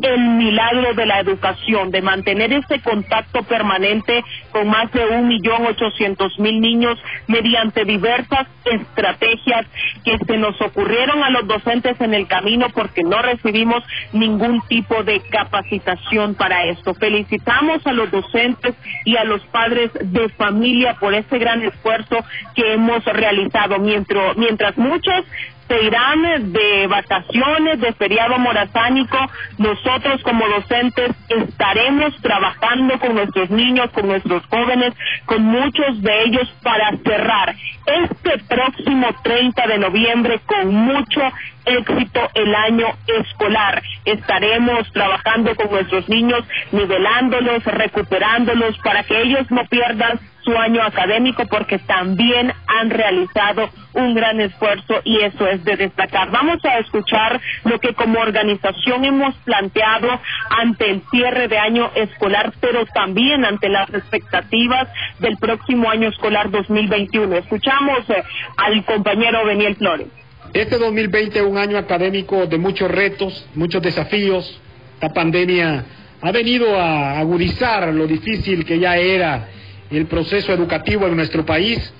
[0.00, 5.66] el milagro de la educación, de mantener ese contacto permanente con más de un millón
[5.66, 9.66] ochocientos mil niños mediante diversas estrategias
[10.06, 15.02] que se nos ocurrieron a los docentes en el camino porque no recibimos ningún tipo
[15.02, 16.94] de capacitación para esto.
[16.94, 22.72] Felicitamos a los docentes y a los padres de familia por ese gran esfuerzo que
[22.72, 23.78] hemos realizado.
[23.78, 25.24] Mientras, mientras muchos
[25.68, 29.18] se irán de vacaciones, de feriado morazánico,
[29.58, 36.48] nosotros como docentes estaremos trabajando con nuestros niños, con nuestros jóvenes, con muchos de ellos
[36.62, 37.54] para cerrar
[37.86, 41.20] este próximo 30 de noviembre con mucho
[41.64, 43.82] éxito el año escolar.
[44.04, 51.44] Estaremos trabajando con nuestros niños, nivelándolos, recuperándolos para que ellos no pierdan su año académico
[51.46, 56.30] porque también han realizado un gran esfuerzo y eso es de destacar.
[56.30, 60.08] Vamos a escuchar lo que como organización hemos planteado
[60.50, 66.50] ante el cierre de año escolar, pero también ante las expectativas del próximo año escolar
[66.50, 67.36] 2021.
[67.38, 68.22] Escuchamos eh,
[68.56, 70.06] al compañero Beniel Flores.
[70.54, 74.60] Este 2020 es un año académico de muchos retos, muchos desafíos.
[75.00, 75.84] La pandemia
[76.22, 79.48] ha venido a agudizar lo difícil que ya era
[79.90, 81.92] el proceso educativo en nuestro país,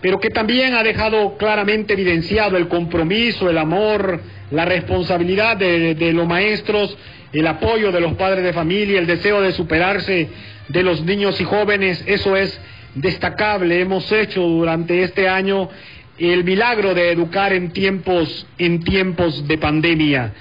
[0.00, 4.20] pero que también ha dejado claramente evidenciado el compromiso, el amor,
[4.50, 6.96] la responsabilidad de, de los maestros,
[7.32, 10.28] el apoyo de los padres de familia, el deseo de superarse
[10.68, 12.02] de los niños y jóvenes.
[12.06, 12.58] Eso es
[12.94, 13.80] destacable.
[13.80, 15.68] Hemos hecho durante este año
[16.18, 20.32] el milagro de educar en tiempos, en tiempos de pandemia.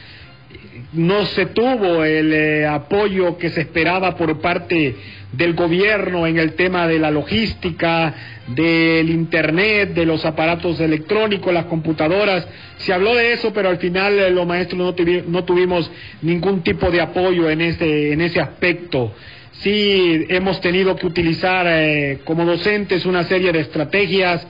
[0.96, 4.96] No se tuvo el eh, apoyo que se esperaba por parte
[5.34, 8.14] del gobierno en el tema de la logística,
[8.48, 12.48] del Internet, de los aparatos electrónicos, las computadoras.
[12.78, 14.96] Se habló de eso, pero al final eh, los maestros
[15.28, 19.14] no, tuvimos ningún tipo de apoyo en ese, en ese aspecto.
[19.52, 24.46] Sí hemos tenido que utilizar eh, como docentes una serie de estrategias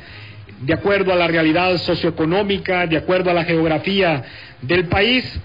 [0.62, 4.24] de acuerdo a la realidad socioeconómica, de acuerdo a la geografía
[4.62, 5.40] del país,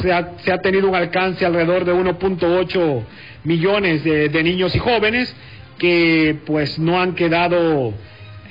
[0.00, 3.02] se ha, tenido un alcance alrededor de 1.8
[3.44, 5.34] millones de, niños y jóvenes
[5.78, 7.92] que pues no han quedado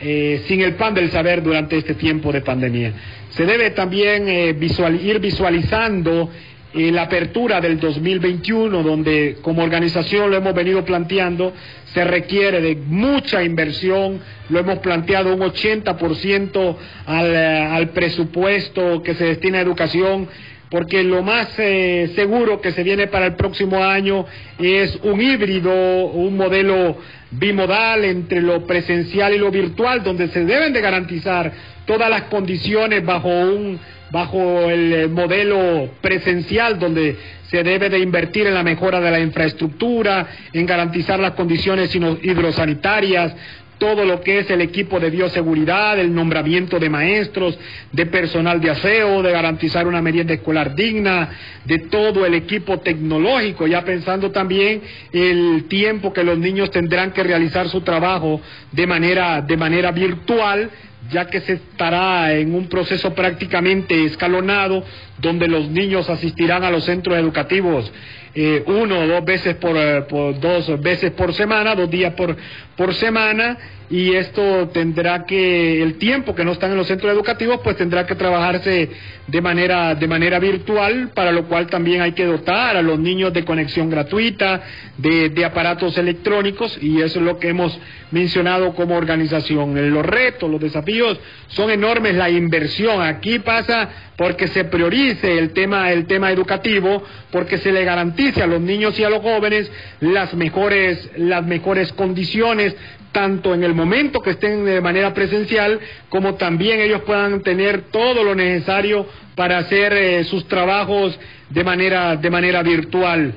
[0.01, 2.93] eh, sin el pan del saber durante este tiempo de pandemia.
[3.29, 4.55] Se debe también eh,
[5.01, 6.29] ir visualizando
[6.77, 11.53] eh, la apertura del 2021, donde como organización lo hemos venido planteando,
[11.93, 19.13] se requiere de mucha inversión, lo hemos planteado un 80% al, eh, al presupuesto que
[19.13, 20.27] se destina a educación,
[20.75, 24.25] porque lo más eh, seguro que se viene para el próximo año
[24.59, 25.71] es un híbrido,
[26.07, 26.97] un modelo
[27.31, 31.49] bimodal entre lo presencial y lo virtual, donde se deben de garantizar
[31.85, 33.79] todas las condiciones bajo un
[34.11, 37.15] bajo el eh, modelo presencial donde
[37.49, 43.33] se debe de invertir en la mejora de la infraestructura, en garantizar las condiciones hidrosanitarias,
[43.77, 47.57] todo lo que es el equipo de bioseguridad, el nombramiento de maestros,
[47.91, 51.29] de personal de aseo, de garantizar una merienda escolar digna,
[51.65, 57.23] de todo el equipo tecnológico, ya pensando también el tiempo que los niños tendrán que
[57.23, 60.69] realizar su trabajo de manera, de manera virtual,
[61.11, 64.83] ya que se estará en un proceso prácticamente escalonado,
[65.19, 67.91] donde los niños asistirán a los centros educativos
[68.37, 72.35] eh, uno o dos veces por, eh, por, dos veces por semana, dos días por,
[72.75, 73.57] por semana,
[73.89, 78.05] y esto tendrá que, el tiempo que no están en los centros educativos, pues tendrá
[78.05, 78.89] que trabajarse
[79.27, 83.31] de manera, de manera virtual, para lo cual también hay que dotar a los niños
[83.33, 84.61] de conexión gratuita,
[84.97, 87.77] de, aparatos electrónicos, y eso es lo que hemos
[88.11, 89.93] mencionado como organización.
[89.93, 95.91] Los retos, los desafíos son enormes, la inversión aquí pasa porque se priorice el tema,
[95.91, 100.33] el tema educativo, porque se le garantice a los niños y a los jóvenes las
[100.33, 102.64] mejores, las mejores condiciones
[103.11, 108.23] tanto en el momento que estén de manera presencial, como también ellos puedan tener todo
[108.23, 111.17] lo necesario para hacer eh, sus trabajos
[111.49, 113.33] de manera, de manera virtual.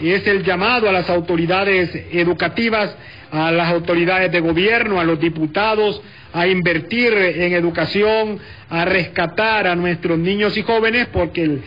[0.00, 2.96] Es el llamado a las autoridades educativas
[3.30, 6.00] a las autoridades de gobierno, a los diputados,
[6.32, 11.58] a invertir en educación, a rescatar a nuestros niños y jóvenes, porque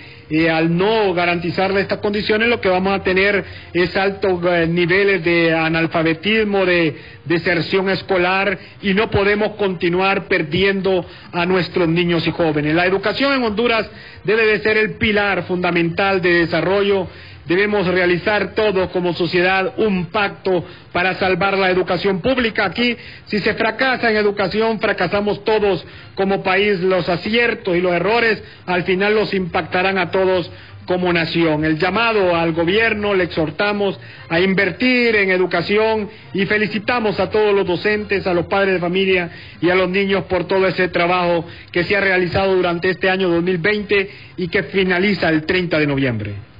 [0.51, 5.53] al no garantizarle estas condiciones lo que vamos a tener es altos eh, niveles de
[5.53, 12.73] analfabetismo, de deserción escolar y no podemos continuar perdiendo a nuestros niños y jóvenes.
[12.73, 13.89] La educación en Honduras
[14.23, 17.07] debe de ser el pilar fundamental de desarrollo
[17.45, 20.63] Debemos realizar todos como sociedad un pacto
[20.93, 22.65] para salvar la educación pública.
[22.65, 25.85] Aquí, si se fracasa en educación, fracasamos todos
[26.15, 26.79] como país.
[26.79, 30.49] Los aciertos y los errores al final los impactarán a todos
[30.85, 31.65] como nación.
[31.65, 37.65] El llamado al gobierno le exhortamos a invertir en educación y felicitamos a todos los
[37.65, 39.29] docentes, a los padres de familia
[39.61, 43.29] y a los niños por todo ese trabajo que se ha realizado durante este año
[43.29, 46.52] 2020 y que finaliza el 30 de noviembre.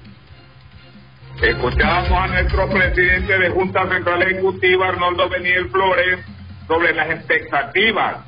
[1.44, 6.20] Escuchamos a nuestro presidente de Junta Central Ejecutiva, Arnoldo Beniel Flores,
[6.70, 8.20] sobre las expectativas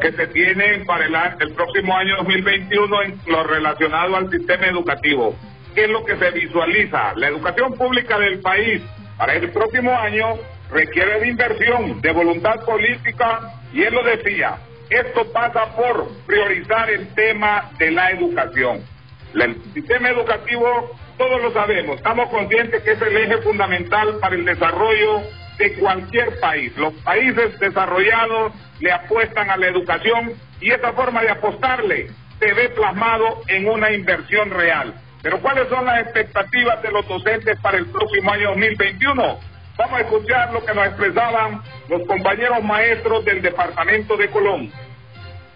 [0.00, 5.36] que se tienen para el, el próximo año 2021 en lo relacionado al sistema educativo.
[5.72, 7.12] ¿Qué es lo que se visualiza?
[7.14, 8.82] La educación pública del país
[9.16, 10.26] para el próximo año
[10.72, 14.58] requiere de inversión, de voluntad política, y él lo decía,
[14.90, 18.97] esto pasa por priorizar el tema de la educación.
[19.34, 24.44] El sistema educativo todos lo sabemos, estamos conscientes que es el eje fundamental para el
[24.44, 25.22] desarrollo
[25.58, 26.74] de cualquier país.
[26.76, 32.68] Los países desarrollados le apuestan a la educación y esa forma de apostarle se ve
[32.68, 34.94] plasmado en una inversión real.
[35.20, 39.40] Pero ¿cuáles son las expectativas de los docentes para el próximo año 2021?
[39.76, 44.72] Vamos a escuchar lo que nos expresaban los compañeros maestros del departamento de Colón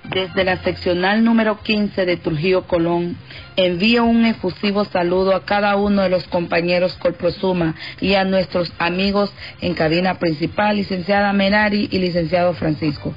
[0.05, 3.17] desde la seccional número 15 de Trujillo Colón,
[3.57, 9.33] envío un efusivo saludo a cada uno de los compañeros Colprosuma y a nuestros amigos
[9.61, 13.15] en cabina principal, licenciada Menari y licenciado Francisco.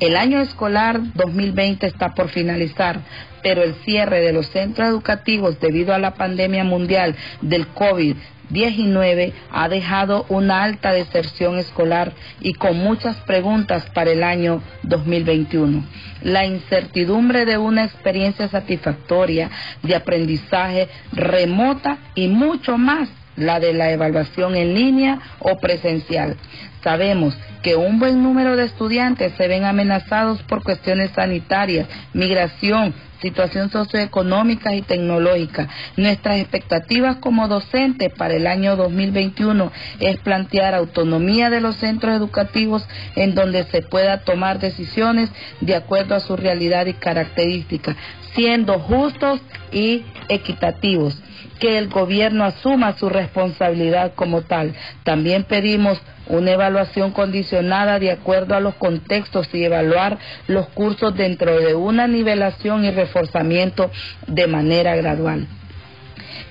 [0.00, 3.00] El año escolar 2020 está por finalizar,
[3.42, 8.14] pero el cierre de los centros educativos debido a la pandemia mundial del COVID
[8.50, 15.84] 19 ha dejado una alta deserción escolar y con muchas preguntas para el año 2021.
[16.22, 19.50] La incertidumbre de una experiencia satisfactoria
[19.82, 26.36] de aprendizaje remota y mucho más la de la evaluación en línea o presencial.
[26.82, 33.70] Sabemos que un buen número de estudiantes se ven amenazados por cuestiones sanitarias, migración, situación
[33.70, 35.68] socioeconómica y tecnológica.
[35.96, 42.86] Nuestras expectativas como docentes para el año 2021 es plantear autonomía de los centros educativos
[43.16, 47.96] en donde se pueda tomar decisiones de acuerdo a su realidad y características,
[48.34, 49.40] siendo justos
[49.72, 51.20] y equitativos
[51.58, 54.74] que el gobierno asuma su responsabilidad como tal.
[55.04, 61.58] También pedimos una evaluación condicionada de acuerdo a los contextos y evaluar los cursos dentro
[61.58, 63.90] de una nivelación y reforzamiento
[64.26, 65.46] de manera gradual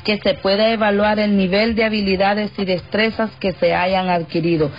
[0.04, 4.72] que se pueda evaluar el nivel de habilidades y destrezas que se hayan adquirido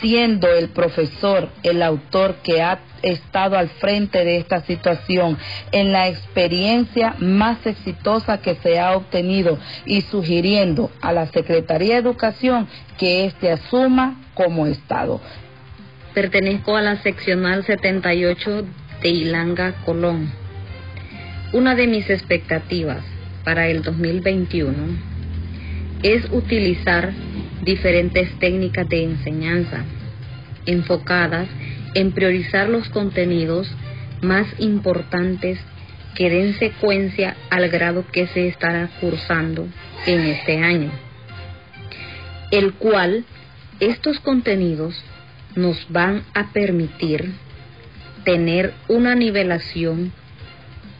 [0.00, 5.38] siendo el profesor el autor que ha estado al frente de esta situación
[5.72, 12.00] en la experiencia más exitosa que se ha obtenido y sugiriendo a la Secretaría de
[12.00, 12.68] Educación
[12.98, 15.20] que éste asuma como Estado.
[16.14, 18.64] Pertenezco a la seccional 78
[19.02, 20.32] de Ilanga, Colón.
[21.52, 23.04] Una de mis expectativas
[23.44, 25.15] para el 2021
[26.02, 27.12] es utilizar
[27.62, 29.84] diferentes técnicas de enseñanza
[30.66, 31.48] enfocadas
[31.94, 33.68] en priorizar los contenidos
[34.22, 35.58] más importantes
[36.14, 39.68] que den secuencia al grado que se estará cursando
[40.06, 40.90] en este año,
[42.50, 43.24] el cual
[43.80, 45.02] estos contenidos
[45.54, 47.32] nos van a permitir
[48.24, 50.12] tener una nivelación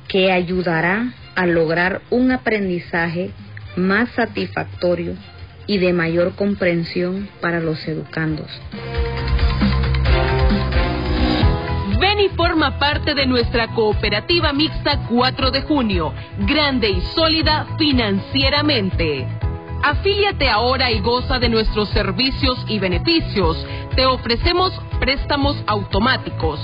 [0.08, 3.30] que ayudará a lograr un aprendizaje
[3.76, 5.14] más satisfactorio
[5.66, 8.48] y de mayor comprensión para los educandos.
[11.98, 16.12] Ven y forma parte de nuestra cooperativa mixta 4 de junio,
[16.46, 19.26] grande y sólida financieramente.
[19.82, 23.64] Afíliate ahora y goza de nuestros servicios y beneficios.
[23.94, 26.60] Te ofrecemos préstamos automáticos,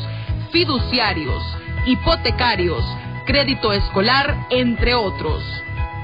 [0.51, 1.43] fiduciarios,
[1.87, 2.85] hipotecarios,
[3.27, 5.62] crédito escolar, entre otros.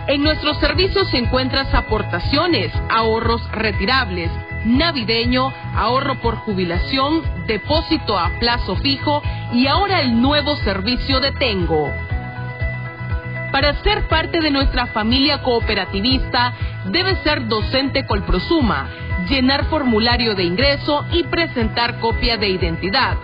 [0.09, 4.30] En nuestros servicios se encuentras aportaciones, ahorros retirables,
[4.64, 11.92] navideño, ahorro por jubilación, depósito a plazo fijo y ahora el nuevo servicio de Tengo.
[13.52, 16.54] Para ser parte de nuestra familia cooperativista,
[16.86, 18.88] debe ser docente Colprosuma
[19.28, 23.18] llenar formulario de ingreso y presentar copia de identidad.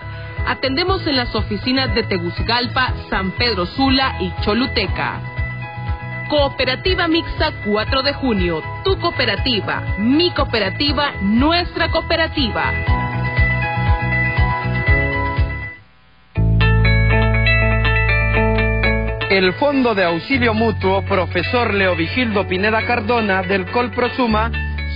[0.45, 5.34] Atendemos en las oficinas de Tegucigalpa, San Pedro Sula y Choluteca.
[6.29, 8.63] Cooperativa Mixta 4 de junio.
[8.83, 12.71] Tu cooperativa, mi cooperativa, nuestra cooperativa.
[19.29, 24.51] El Fondo de Auxilio Mutuo Profesor Leovigildo Pineda Cardona del Colprosuma,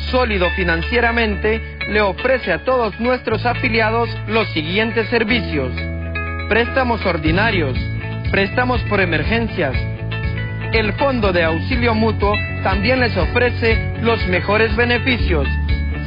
[0.10, 5.72] sólido financieramente, le ofrece a todos nuestros afiliados los siguientes servicios.
[6.48, 7.78] Préstamos ordinarios,
[8.32, 9.76] préstamos por emergencias.
[10.74, 15.48] El Fondo de Auxilio Mutuo también les ofrece los mejores beneficios.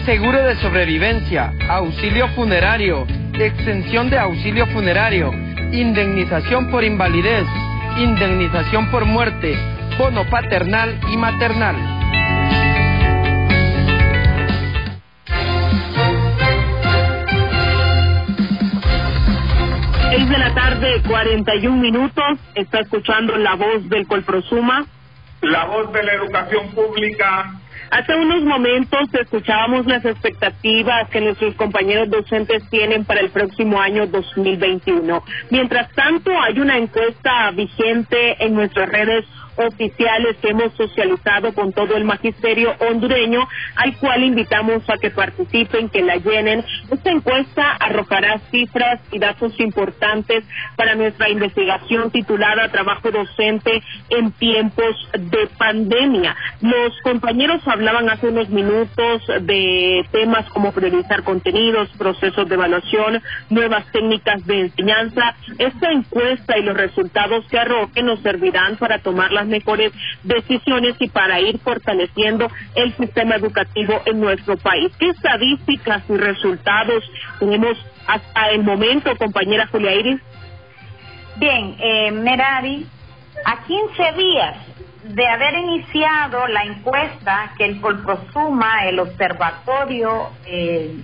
[0.04, 3.04] Seguro de sobrevivencia, auxilio funerario,
[3.36, 5.32] extensión de auxilio funerario,
[5.72, 7.44] indemnización por invalidez,
[7.98, 9.58] indemnización por muerte,
[9.98, 12.01] bono paternal y maternal.
[20.14, 22.38] Seis de la tarde, 41 minutos.
[22.54, 24.84] Está escuchando la voz del Colprosuma.
[25.40, 27.50] La voz de la educación pública.
[27.90, 34.06] Hace unos momentos escuchábamos las expectativas que nuestros compañeros docentes tienen para el próximo año
[34.06, 35.24] 2021.
[35.48, 39.24] Mientras tanto, hay una encuesta vigente en nuestras redes
[39.56, 45.88] oficiales que hemos socializado con todo el magisterio hondureño, al cual invitamos a que participen,
[45.88, 46.64] que la llenen.
[46.90, 50.44] Esta encuesta arrojará cifras y datos importantes
[50.76, 56.36] para nuestra investigación titulada Trabajo docente en tiempos de pandemia.
[56.60, 63.84] Los compañeros hablaban hace unos minutos de temas como priorizar contenidos, procesos de evaluación, nuevas
[63.92, 65.34] técnicas de enseñanza.
[65.58, 69.92] Esta encuesta y los resultados que arrojen nos servirán para tomar las mejores
[70.24, 74.90] decisiones y para ir fortaleciendo el sistema educativo en nuestro país.
[74.98, 77.04] ¿Qué estadísticas y resultados
[77.38, 77.78] tenemos
[78.08, 80.20] hasta el momento, compañera Julia Iris?
[81.36, 82.86] Bien, eh, Merari,
[83.44, 84.56] a 15 días
[85.04, 90.96] de haber iniciado la encuesta que el Colprosuma, el observatorio, eh,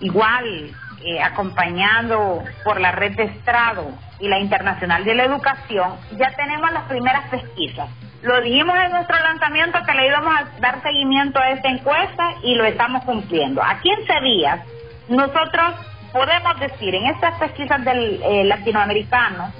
[0.00, 0.70] igual
[1.04, 6.72] eh, acompañado por la red de Estrado y la Internacional de la Educación, ya tenemos
[6.72, 7.88] las primeras pesquisas.
[8.22, 12.54] Lo dijimos en nuestro lanzamiento que le íbamos a dar seguimiento a esta encuesta y
[12.56, 13.62] lo estamos cumpliendo.
[13.62, 14.60] A 15 días,
[15.08, 15.74] nosotros
[16.12, 19.52] podemos decir en estas pesquisas del eh, latinoamericano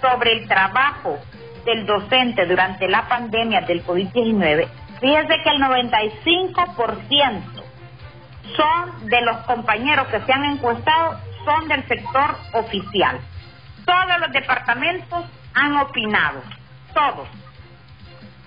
[0.00, 1.18] sobre el trabajo
[1.64, 4.68] del docente durante la pandemia del COVID-19,
[5.00, 7.42] fíjese que el 95%
[8.56, 13.18] son de los compañeros que se han encuestado, son del sector oficial.
[13.86, 15.24] Todos los departamentos
[15.54, 16.42] han opinado,
[16.92, 17.26] todos.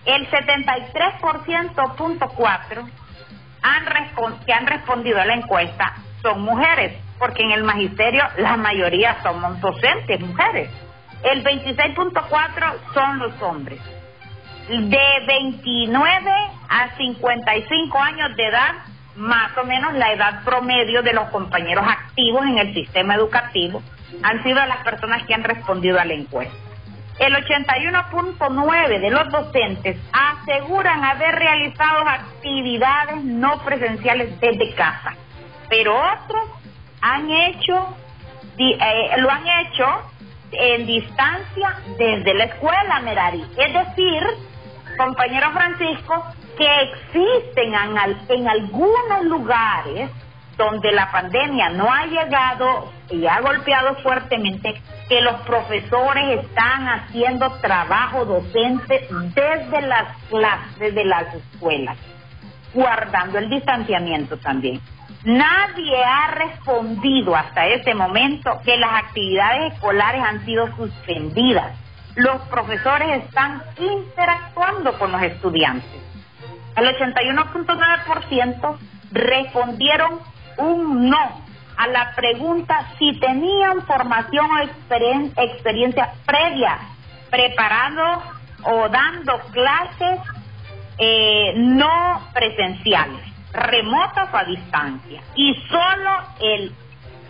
[0.05, 2.91] El 73.4
[3.61, 3.85] han
[4.45, 9.59] que han respondido a la encuesta son mujeres, porque en el magisterio la mayoría somos
[9.61, 10.69] docentes, mujeres.
[11.23, 13.79] El 26.4 son los hombres.
[14.67, 16.31] De 29
[16.69, 18.75] a 55 años de edad,
[19.15, 23.81] más o menos la edad promedio de los compañeros activos en el sistema educativo,
[24.24, 26.55] han sido las personas que han respondido a la encuesta.
[27.20, 35.16] El 81.9 de los docentes aseguran haber realizado actividades no presenciales desde casa,
[35.68, 36.43] pero otros
[37.01, 37.95] han hecho,
[38.57, 39.86] eh, lo han hecho
[40.51, 43.45] en distancia desde la escuela, Merari.
[43.57, 44.24] Es decir,
[44.97, 46.26] compañero Francisco,
[46.57, 50.10] que existen en, algunos lugares
[50.57, 57.51] donde la pandemia no ha llegado y ha golpeado fuertemente, que los profesores están haciendo
[57.62, 61.97] trabajo docente desde las clases, desde las escuelas,
[62.74, 64.80] guardando el distanciamiento también.
[65.24, 71.76] Nadie ha respondido hasta este momento que las actividades escolares han sido suspendidas.
[72.16, 76.01] Los profesores están interactuando con los estudiantes.
[76.76, 78.78] El 81.9%
[79.12, 80.20] respondieron
[80.57, 81.49] un no
[81.80, 84.59] a la pregunta si tenían formación o
[85.41, 86.77] experiencia previa
[87.30, 88.21] preparando
[88.63, 90.19] o dando clases
[90.97, 95.21] eh, no presenciales remotas o a distancia.
[95.36, 96.11] Y solo
[96.41, 96.73] el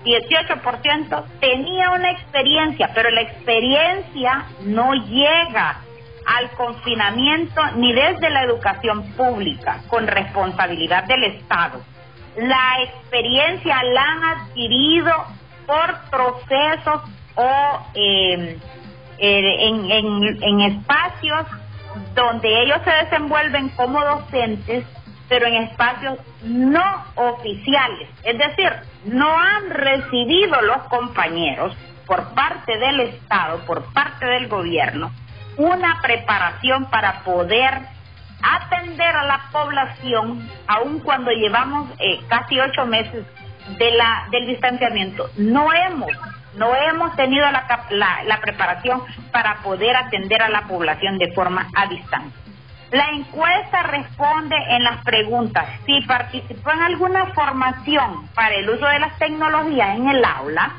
[0.04, 5.78] 18% tenía una experiencia, pero la experiencia no llega
[6.26, 11.82] al confinamiento ni desde la educación pública, con responsabilidad del Estado.
[12.38, 15.12] La experiencia la han adquirido
[15.66, 17.02] por procesos
[17.36, 18.58] o eh,
[19.18, 21.46] en espacios
[22.16, 24.86] donde ellos se desenvuelven como docentes
[25.30, 28.10] pero en espacios no oficiales.
[28.24, 28.72] Es decir,
[29.06, 35.12] no han recibido los compañeros por parte del Estado, por parte del gobierno,
[35.58, 37.82] una preparación para poder
[38.42, 43.26] atender a la población, aun cuando llevamos eh, casi ocho meses
[43.78, 45.30] de la, del distanciamiento.
[45.38, 46.12] No hemos,
[46.56, 51.68] no hemos tenido la, la, la preparación para poder atender a la población de forma
[51.76, 52.40] a distancia.
[52.92, 59.00] La encuesta responde en las preguntas si participó en alguna formación para el uso de
[59.00, 60.74] las tecnologías en el aula,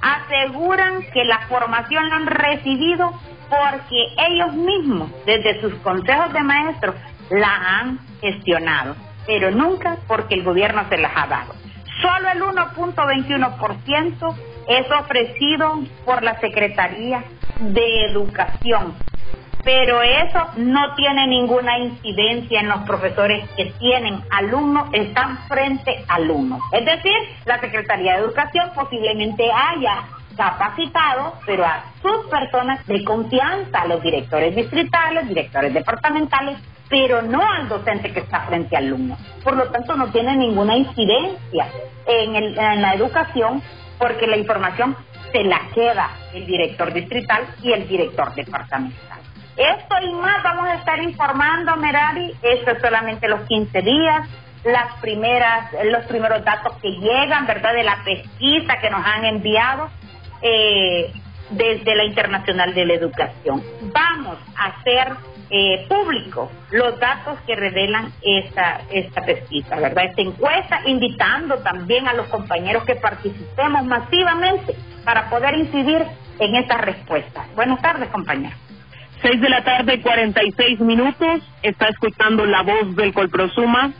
[0.00, 3.12] aseguran que la formación la han recibido
[3.52, 6.94] porque ellos mismos, desde sus consejos de maestros,
[7.28, 8.96] la han gestionado,
[9.26, 11.54] pero nunca porque el gobierno se las ha dado.
[12.00, 14.34] Solo el 1.21%
[14.68, 17.24] es ofrecido por la Secretaría
[17.60, 18.94] de Educación
[19.64, 26.16] pero eso no tiene ninguna incidencia en los profesores que tienen alumnos, están frente a
[26.16, 26.60] alumnos.
[26.72, 30.02] Es decir, la Secretaría de Educación posiblemente haya
[30.36, 36.58] capacitado, pero a sus personas de confianza, a los directores distritales, directores departamentales,
[36.88, 39.16] pero no al docente que está frente al alumno.
[39.42, 41.66] Por lo tanto, no tiene ninguna incidencia
[42.06, 43.62] en, en la educación
[43.98, 44.96] porque la información
[45.32, 49.18] se la queda el director distrital y el director departamental.
[49.56, 52.32] Esto y más vamos a estar informando, Merari.
[52.42, 54.28] Esto es solamente los 15 días,
[54.64, 57.74] las primeras, los primeros datos que llegan, ¿verdad?
[57.74, 59.90] De la pesquisa que nos han enviado
[60.42, 61.12] eh,
[61.50, 63.62] desde la Internacional de la Educación.
[63.92, 65.12] Vamos a hacer
[65.50, 70.06] eh, público los datos que revelan esta, esta pesquisa, ¿verdad?
[70.06, 74.74] Esta encuesta, invitando también a los compañeros que participemos masivamente
[75.04, 76.02] para poder incidir
[76.38, 77.54] en estas respuestas.
[77.54, 78.58] Buenas tardes, compañeros.
[79.20, 81.42] Seis de la tarde, 46 minutos.
[81.62, 83.92] Está escuchando la voz del Colprosuma.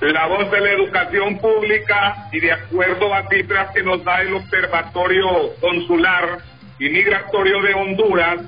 [0.00, 4.32] La voz de la educación pública y de acuerdo a cifras que nos da el
[4.32, 6.38] Observatorio Consular
[6.78, 8.40] y Migratorio de Honduras,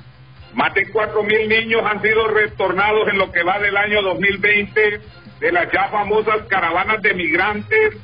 [0.55, 4.99] más de cuatro mil niños han sido retornados en lo que va del año 2020
[5.39, 7.97] de las ya famosas caravanas de migrantes,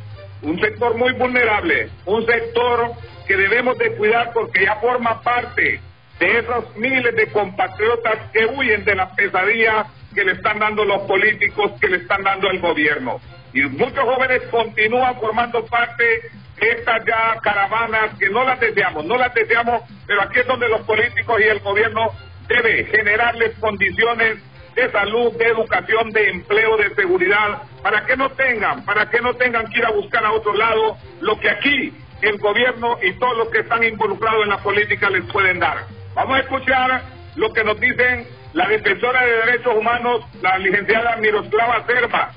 [0.44, 2.92] un sector muy vulnerable, un sector
[3.28, 5.82] que debemos de cuidar porque ya forma parte
[6.20, 11.02] de esos miles de compatriotas que huyen de las pesadillas que le están dando los
[11.04, 13.20] políticos, que le están dando el gobierno.
[13.54, 19.18] Y muchos jóvenes continúan formando parte de estas ya caravanas que no las deseamos, no
[19.18, 22.12] las deseamos, pero aquí es donde los políticos y el gobierno
[22.48, 24.38] debe generarles condiciones
[24.76, 29.34] de salud, de educación, de empleo, de seguridad, para que no tengan, para que no
[29.36, 33.38] tengan que ir a buscar a otro lado lo que aquí el gobierno y todos
[33.38, 35.86] los que están involucrados en la política les pueden dar.
[36.14, 37.04] Vamos a escuchar
[37.36, 42.32] lo que nos dicen la defensora de derechos humanos, la licenciada Miroslava Serpa,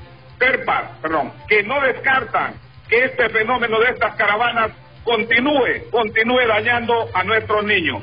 [1.01, 2.55] Perdón, que no descartan
[2.89, 4.71] que este fenómeno de estas caravanas
[5.05, 8.03] continúe, continúe dañando a nuestros niños.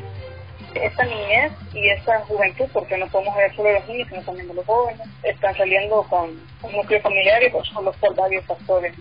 [0.73, 4.65] Esta niñez y esta juventud, porque no podemos ver solo los niños, sino también los
[4.65, 6.30] jóvenes, están saliendo con
[6.61, 8.93] un núcleo familiar y por varios factores.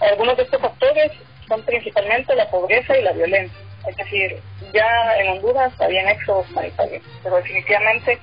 [0.00, 1.12] Algunos de estos factores
[1.46, 4.40] son principalmente la pobreza y la violencia es decir,
[4.72, 8.18] ya en Honduras habían éxodos humanitarios, pero definitivamente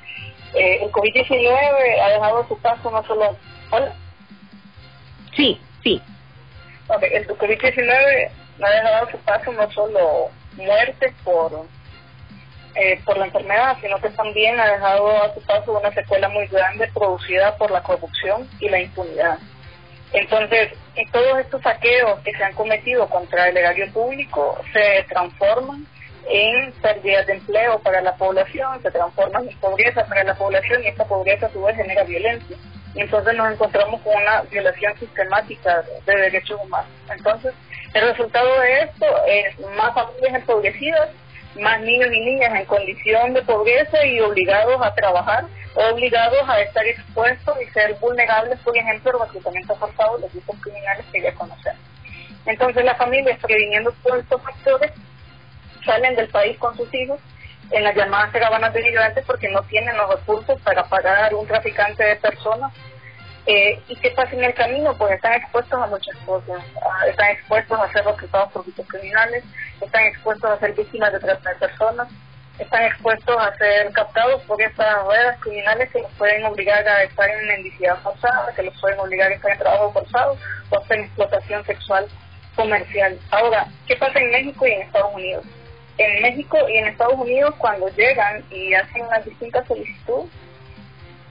[0.53, 3.36] eh, el COVID-19 ha dejado su paso no solo...
[3.71, 3.93] ¿Hola?
[5.38, 6.01] Sí, sí.
[6.88, 8.29] Okay, el COVID-19
[8.63, 11.67] ha dejado su paso no solo muerte por,
[12.75, 16.47] eh, por la enfermedad, sino que también ha dejado a su paso una secuela muy
[16.47, 19.38] grande producida por la corrupción y la impunidad.
[20.11, 20.71] Entonces,
[21.11, 25.85] todos estos saqueos que se han cometido contra el erario público se transforman
[26.29, 30.88] en pérdidas de empleo para la población, se transforman en pobreza para la población y
[30.88, 32.57] esta pobreza a su vez genera violencia.
[32.98, 36.89] Entonces nos encontramos con una violación sistemática de derechos humanos.
[37.10, 37.54] Entonces,
[37.93, 41.10] el resultado de esto es más familias empobrecidas,
[41.60, 45.45] más niños y niñas en condición de pobreza y obligados a trabajar
[45.78, 51.06] obligados a estar expuestos y ser vulnerables, por ejemplo, al reclutamiento forzado de grupos criminales
[51.12, 51.82] que ya conocemos.
[52.45, 54.91] Entonces las familias, previniendo todos estos factores,
[55.86, 57.20] salen del país con sus hijos
[57.72, 62.03] en las llamadas caravanas de migrantes porque no tienen los recursos para pagar un traficante
[62.03, 62.72] de personas.
[63.45, 64.93] Eh, ¿Y qué pasa en el camino?
[64.97, 66.61] Pues están expuestos a muchas cosas.
[66.82, 69.43] Ah, están expuestos a ser reclutados por grupos criminales,
[69.80, 72.09] están expuestos a ser víctimas de trata de personas,
[72.59, 77.30] están expuestos a ser captados por estas ruedas criminales que los pueden obligar a estar
[77.30, 80.38] en mendicidad forzada, que los pueden obligar a estar en trabajo forzado
[80.70, 82.07] o en explotación sexual
[82.55, 83.18] comercial.
[83.32, 85.45] Ahora, ¿qué pasa en México y en Estados Unidos?
[85.98, 90.26] En México y en Estados Unidos, cuando llegan y hacen una distinta solicitud,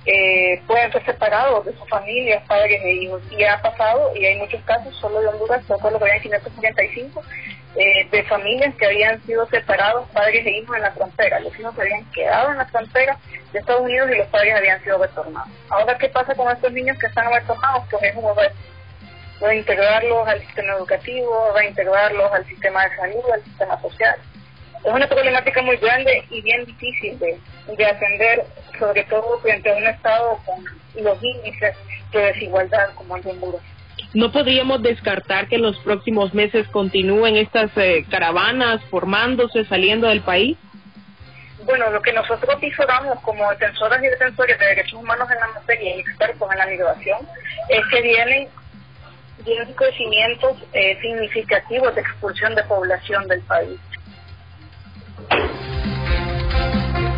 [0.06, 3.22] eh, pueden ser separados de sus familias, padres e hijos.
[3.30, 6.22] Y ha pasado, y hay muchos casos, solo de Honduras, solo lo que había en
[6.22, 7.22] 545,
[7.76, 11.40] eh, de familias que habían sido separados, padres e hijos en la frontera.
[11.40, 13.18] Los hijos se habían quedado en la frontera
[13.52, 15.50] de Estados Unidos y los padres habían sido retornados.
[15.68, 17.84] Ahora, ¿qué pasa con estos niños que están retornados?
[17.90, 18.24] Pues es un
[19.40, 24.16] reintegrarlos al sistema educativo, reintegrarlos al sistema de salud, al sistema social.
[24.86, 27.36] Es una problemática muy grande y bien difícil de,
[27.76, 28.44] de atender,
[28.78, 30.64] sobre todo frente a un Estado con
[31.02, 31.74] los índices
[32.12, 33.62] de desigualdad como el de Honduras.
[34.14, 40.20] ¿No podríamos descartar que en los próximos meses continúen estas eh, caravanas formándose, saliendo del
[40.20, 40.56] país?
[41.64, 45.96] Bueno, lo que nosotros visoramos como defensoras y defensores de derechos humanos en la materia
[45.96, 47.18] y expertos en la migración
[47.70, 48.48] es que vienen,
[49.44, 53.80] vienen crecimientos eh, significativos de expulsión de población del país.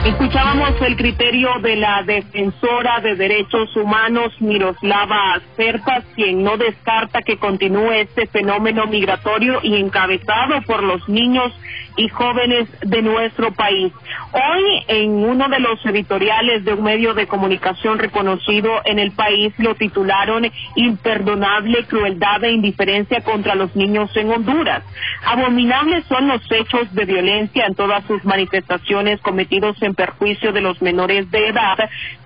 [0.09, 7.37] Escuchábamos el criterio de la defensora de derechos humanos Miroslava Cerpas, quien no descarta que
[7.37, 11.53] continúe este fenómeno migratorio y encabezado por los niños
[11.99, 13.93] y jóvenes de nuestro país.
[14.33, 19.53] Hoy, en uno de los editoriales de un medio de comunicación reconocido en el país,
[19.59, 20.47] lo titularon
[20.77, 24.85] Imperdonable crueldad e indiferencia contra los niños en Honduras.
[25.27, 30.81] Abominables son los hechos de violencia en todas sus manifestaciones cometidos en perjuicio de los
[30.81, 31.77] menores de edad,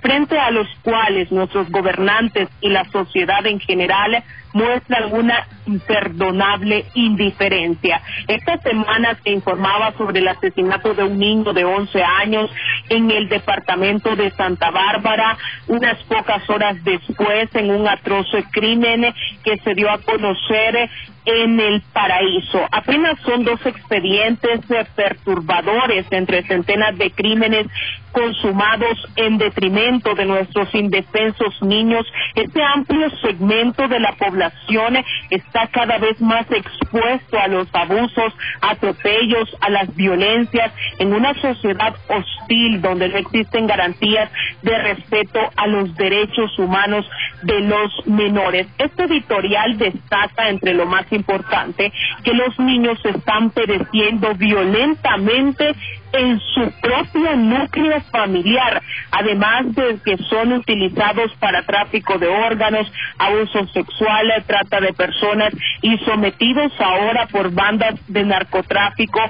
[0.03, 8.03] frente a los cuales nuestros gobernantes y la sociedad en general muestran una imperdonable indiferencia.
[8.29, 12.51] Esta semana se informaba sobre el asesinato de un niño de 11 años
[12.91, 19.57] en el departamento de Santa Bárbara, unas pocas horas después en un atroz crimen que
[19.65, 20.91] se dio a conocer
[21.25, 22.67] en el paraíso.
[22.71, 24.61] Apenas son dos expedientes
[24.95, 27.67] perturbadores entre centenas de crímenes
[28.13, 32.07] consumados en detrimento de nuestros indefensos niños.
[32.35, 34.99] Este amplio segmento de la población
[35.31, 41.95] está cada vez más expuesto a los abusos, atropellos, a las violencias en una sociedad
[42.09, 44.31] hostil donde no existen garantías
[44.63, 47.07] de respeto a los derechos humanos
[47.43, 48.67] de los menores.
[48.79, 51.93] Este editorial destaca entre lo más importante
[52.23, 55.75] que los niños están pereciendo violentamente
[56.13, 63.67] en su propio núcleo familiar, además de que son utilizados para tráfico de órganos, abuso
[63.73, 69.21] sexual, trata de personas y sometidos ahora por bandas de narcotráfico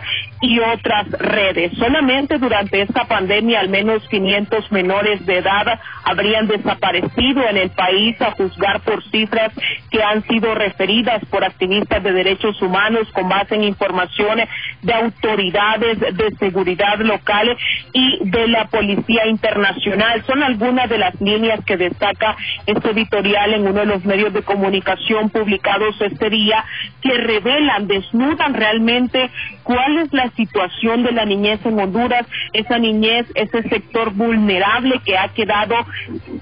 [0.41, 1.73] y otras redes.
[1.79, 8.21] Solamente durante esta pandemia al menos 500 menores de edad habrían desaparecido en el país
[8.21, 9.53] a juzgar por cifras
[9.91, 14.49] que han sido referidas por activistas de derechos humanos con base en informaciones
[14.83, 17.59] de autoridades de seguridad locales
[17.93, 20.23] y de la Policía Internacional.
[20.27, 24.43] Son algunas de las líneas que destaca este editorial en uno de los medios de
[24.43, 26.65] comunicación publicados este día
[27.01, 29.31] que revelan, desnudan realmente
[29.63, 35.19] cuál es la situación de la niñez en Honduras, esa niñez, ese sector vulnerable que
[35.19, 35.75] ha quedado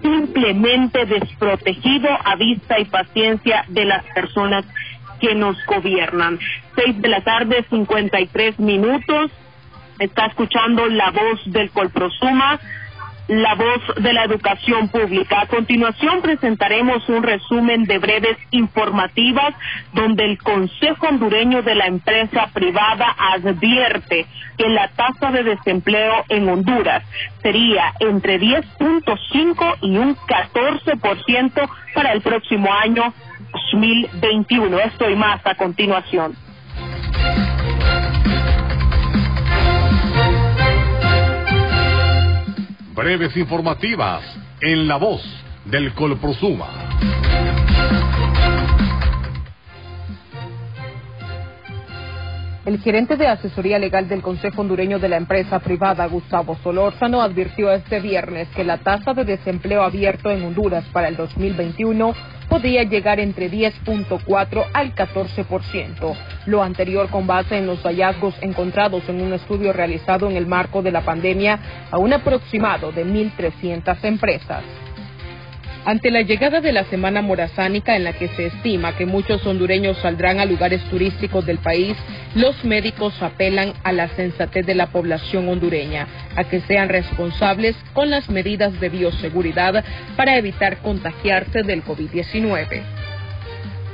[0.02, 4.64] simplemente desprotegido a vista y paciencia de las personas
[5.20, 6.38] que nos gobiernan.
[6.74, 9.30] Seis de la tarde, cincuenta y tres minutos.
[10.00, 12.58] Está escuchando la voz del Colprosuma
[13.30, 15.42] la voz de la educación pública.
[15.42, 19.54] A continuación presentaremos un resumen de breves informativas
[19.92, 24.26] donde el Consejo Hondureño de la Empresa Privada advierte
[24.58, 27.04] que la tasa de desempleo en Honduras
[27.40, 33.14] sería entre 10.5 y un 14% para el próximo año
[33.70, 34.76] 2021.
[34.80, 36.34] Esto y más a continuación.
[43.00, 44.22] Breves informativas
[44.60, 45.22] en la voz
[45.64, 46.68] del Colprosuma.
[52.66, 57.72] El gerente de asesoría legal del Consejo Hondureño de la empresa privada, Gustavo Solórzano, advirtió
[57.72, 62.14] este viernes que la tasa de desempleo abierto en Honduras para el 2021
[62.50, 69.22] podría llegar entre 10.4 al 14%, lo anterior con base en los hallazgos encontrados en
[69.22, 71.58] un estudio realizado en el marco de la pandemia
[71.90, 74.64] a un aproximado de 1.300 empresas.
[75.84, 79.96] Ante la llegada de la Semana Morazánica en la que se estima que muchos hondureños
[79.98, 81.96] saldrán a lugares turísticos del país,
[82.34, 86.06] los médicos apelan a la sensatez de la población hondureña,
[86.36, 89.82] a que sean responsables con las medidas de bioseguridad
[90.16, 92.99] para evitar contagiarse del COVID-19.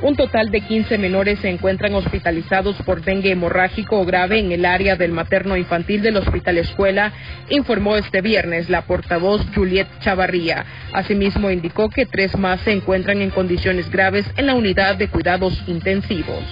[0.03, 4.95] Un total de 15 menores se encuentran hospitalizados por dengue hemorrágico grave en el área
[4.95, 7.13] del materno infantil del Hospital Escuela,
[7.49, 10.67] informó este viernes la portavoz Juliet Chavarría.
[10.93, 15.65] Asimismo, indicó que tres más se encuentran en condiciones graves en la unidad de cuidados
[15.67, 16.45] intensivos.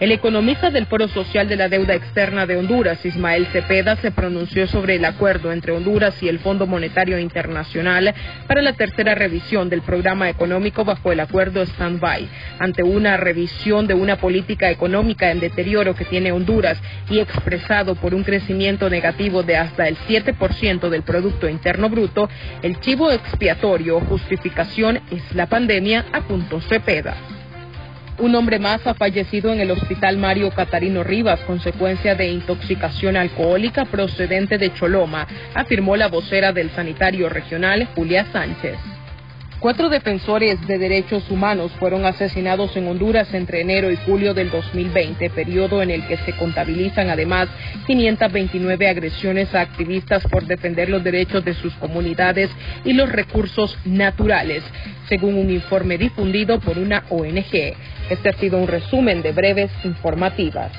[0.00, 4.66] El economista del Foro Social de la Deuda Externa de Honduras, Ismael Cepeda, se pronunció
[4.66, 8.12] sobre el acuerdo entre Honduras y el Fondo Monetario Internacional
[8.48, 12.28] para la tercera revisión del programa económico bajo el acuerdo Standby.
[12.58, 16.76] Ante una revisión de una política económica en deterioro que tiene Honduras
[17.08, 22.28] y expresado por un crecimiento negativo de hasta el 7% del Producto Interno Bruto,
[22.62, 27.33] el chivo expiatorio o justificación es la pandemia, apuntó Cepeda.
[28.18, 33.86] Un hombre más ha fallecido en el hospital Mario Catarino Rivas, consecuencia de intoxicación alcohólica
[33.86, 38.93] procedente de Choloma, afirmó la vocera del sanitario regional, Julia Sánchez.
[39.64, 45.30] Cuatro defensores de derechos humanos fueron asesinados en Honduras entre enero y julio del 2020,
[45.30, 47.48] periodo en el que se contabilizan además
[47.86, 52.50] 529 agresiones a activistas por defender los derechos de sus comunidades
[52.84, 54.62] y los recursos naturales,
[55.08, 57.74] según un informe difundido por una ONG.
[58.10, 60.72] Este ha sido un resumen de breves informativas.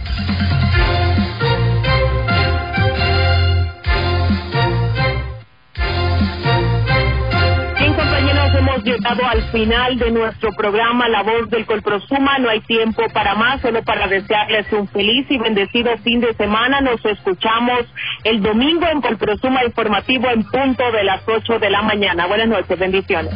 [8.76, 12.38] Hemos llegado al final de nuestro programa La Voz del Colprosuma.
[12.39, 16.82] No hay tiempo para más, solo para desearles un feliz y bendecido fin de semana.
[16.82, 17.86] Nos escuchamos
[18.23, 22.28] el domingo en Colprosuma Informativo en punto de las 8 de la mañana.
[22.28, 23.34] Buenas noches, bendiciones.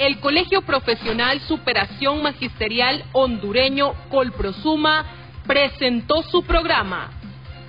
[0.00, 5.04] El Colegio Profesional Superación Magisterial Hondureño Colprosuma
[5.46, 7.10] presentó su programa.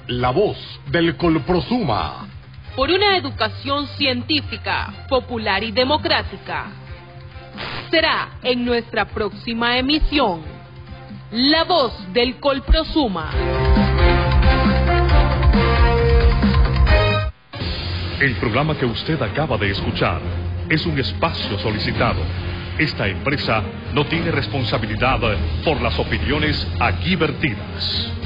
[0.07, 0.57] La voz
[0.87, 2.25] del Colprosuma.
[2.73, 6.67] Por una educación científica, popular y democrática.
[7.89, 10.41] Será en nuestra próxima emisión.
[11.31, 13.29] La voz del Colprosuma.
[18.21, 20.21] El programa que usted acaba de escuchar
[20.71, 22.21] es un espacio solicitado.
[22.79, 23.61] Esta empresa
[23.93, 25.19] no tiene responsabilidad
[25.65, 28.20] por las opiniones aquí vertidas.